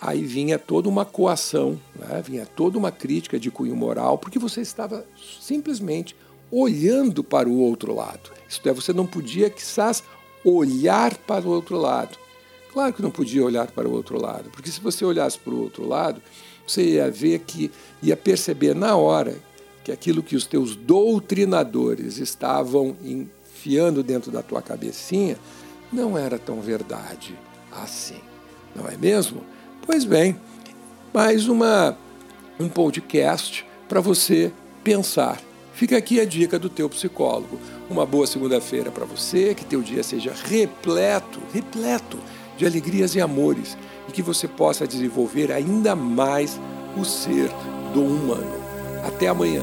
Aí 0.00 0.24
vinha 0.24 0.58
toda 0.58 0.88
uma 0.88 1.04
coação, 1.04 1.80
né? 1.96 2.22
vinha 2.24 2.46
toda 2.46 2.78
uma 2.78 2.92
crítica 2.92 3.38
de 3.38 3.50
cunho 3.50 3.74
moral, 3.74 4.16
porque 4.16 4.38
você 4.38 4.60
estava 4.60 5.04
simplesmente 5.40 6.14
olhando 6.52 7.24
para 7.24 7.48
o 7.48 7.58
outro 7.58 7.92
lado. 7.92 8.30
Isto 8.48 8.68
é, 8.68 8.72
você 8.72 8.92
não 8.92 9.06
podia, 9.06 9.50
quizás, 9.50 10.04
olhar 10.44 11.16
para 11.16 11.44
o 11.44 11.50
outro 11.50 11.76
lado. 11.76 12.16
Claro 12.72 12.92
que 12.92 13.02
não 13.02 13.10
podia 13.10 13.44
olhar 13.44 13.66
para 13.72 13.88
o 13.88 13.92
outro 13.92 14.20
lado, 14.20 14.50
porque 14.50 14.70
se 14.70 14.80
você 14.80 15.04
olhasse 15.04 15.36
para 15.36 15.52
o 15.52 15.60
outro 15.60 15.84
lado, 15.84 16.22
você 16.64 16.82
ia 16.82 17.10
ver 17.10 17.40
que 17.40 17.70
ia 18.00 18.16
perceber 18.16 18.74
na 18.74 18.94
hora 18.94 19.36
que 19.86 19.92
aquilo 19.92 20.20
que 20.20 20.34
os 20.34 20.44
teus 20.44 20.74
doutrinadores 20.74 22.18
estavam 22.18 22.96
enfiando 23.04 24.02
dentro 24.02 24.32
da 24.32 24.42
tua 24.42 24.60
cabecinha 24.60 25.38
não 25.92 26.18
era 26.18 26.40
tão 26.40 26.60
verdade 26.60 27.38
assim, 27.70 28.18
não 28.74 28.88
é 28.88 28.96
mesmo? 28.96 29.44
Pois 29.86 30.04
bem, 30.04 30.36
mais 31.14 31.46
uma 31.46 31.96
um 32.58 32.68
podcast 32.68 33.64
para 33.88 34.00
você 34.00 34.50
pensar. 34.82 35.40
Fica 35.72 35.96
aqui 35.96 36.18
a 36.18 36.24
dica 36.24 36.58
do 36.58 36.68
teu 36.68 36.90
psicólogo. 36.90 37.56
Uma 37.88 38.04
boa 38.04 38.26
segunda-feira 38.26 38.90
para 38.90 39.04
você, 39.04 39.54
que 39.54 39.64
teu 39.64 39.82
dia 39.82 40.02
seja 40.02 40.34
repleto, 40.34 41.38
repleto 41.54 42.18
de 42.58 42.66
alegrias 42.66 43.14
e 43.14 43.20
amores 43.20 43.78
e 44.08 44.10
que 44.10 44.20
você 44.20 44.48
possa 44.48 44.84
desenvolver 44.84 45.52
ainda 45.52 45.94
mais 45.94 46.58
o 46.96 47.04
ser 47.04 47.48
do 47.94 48.02
humano. 48.02 48.65
Até 49.06 49.28
amanhã. 49.28 49.62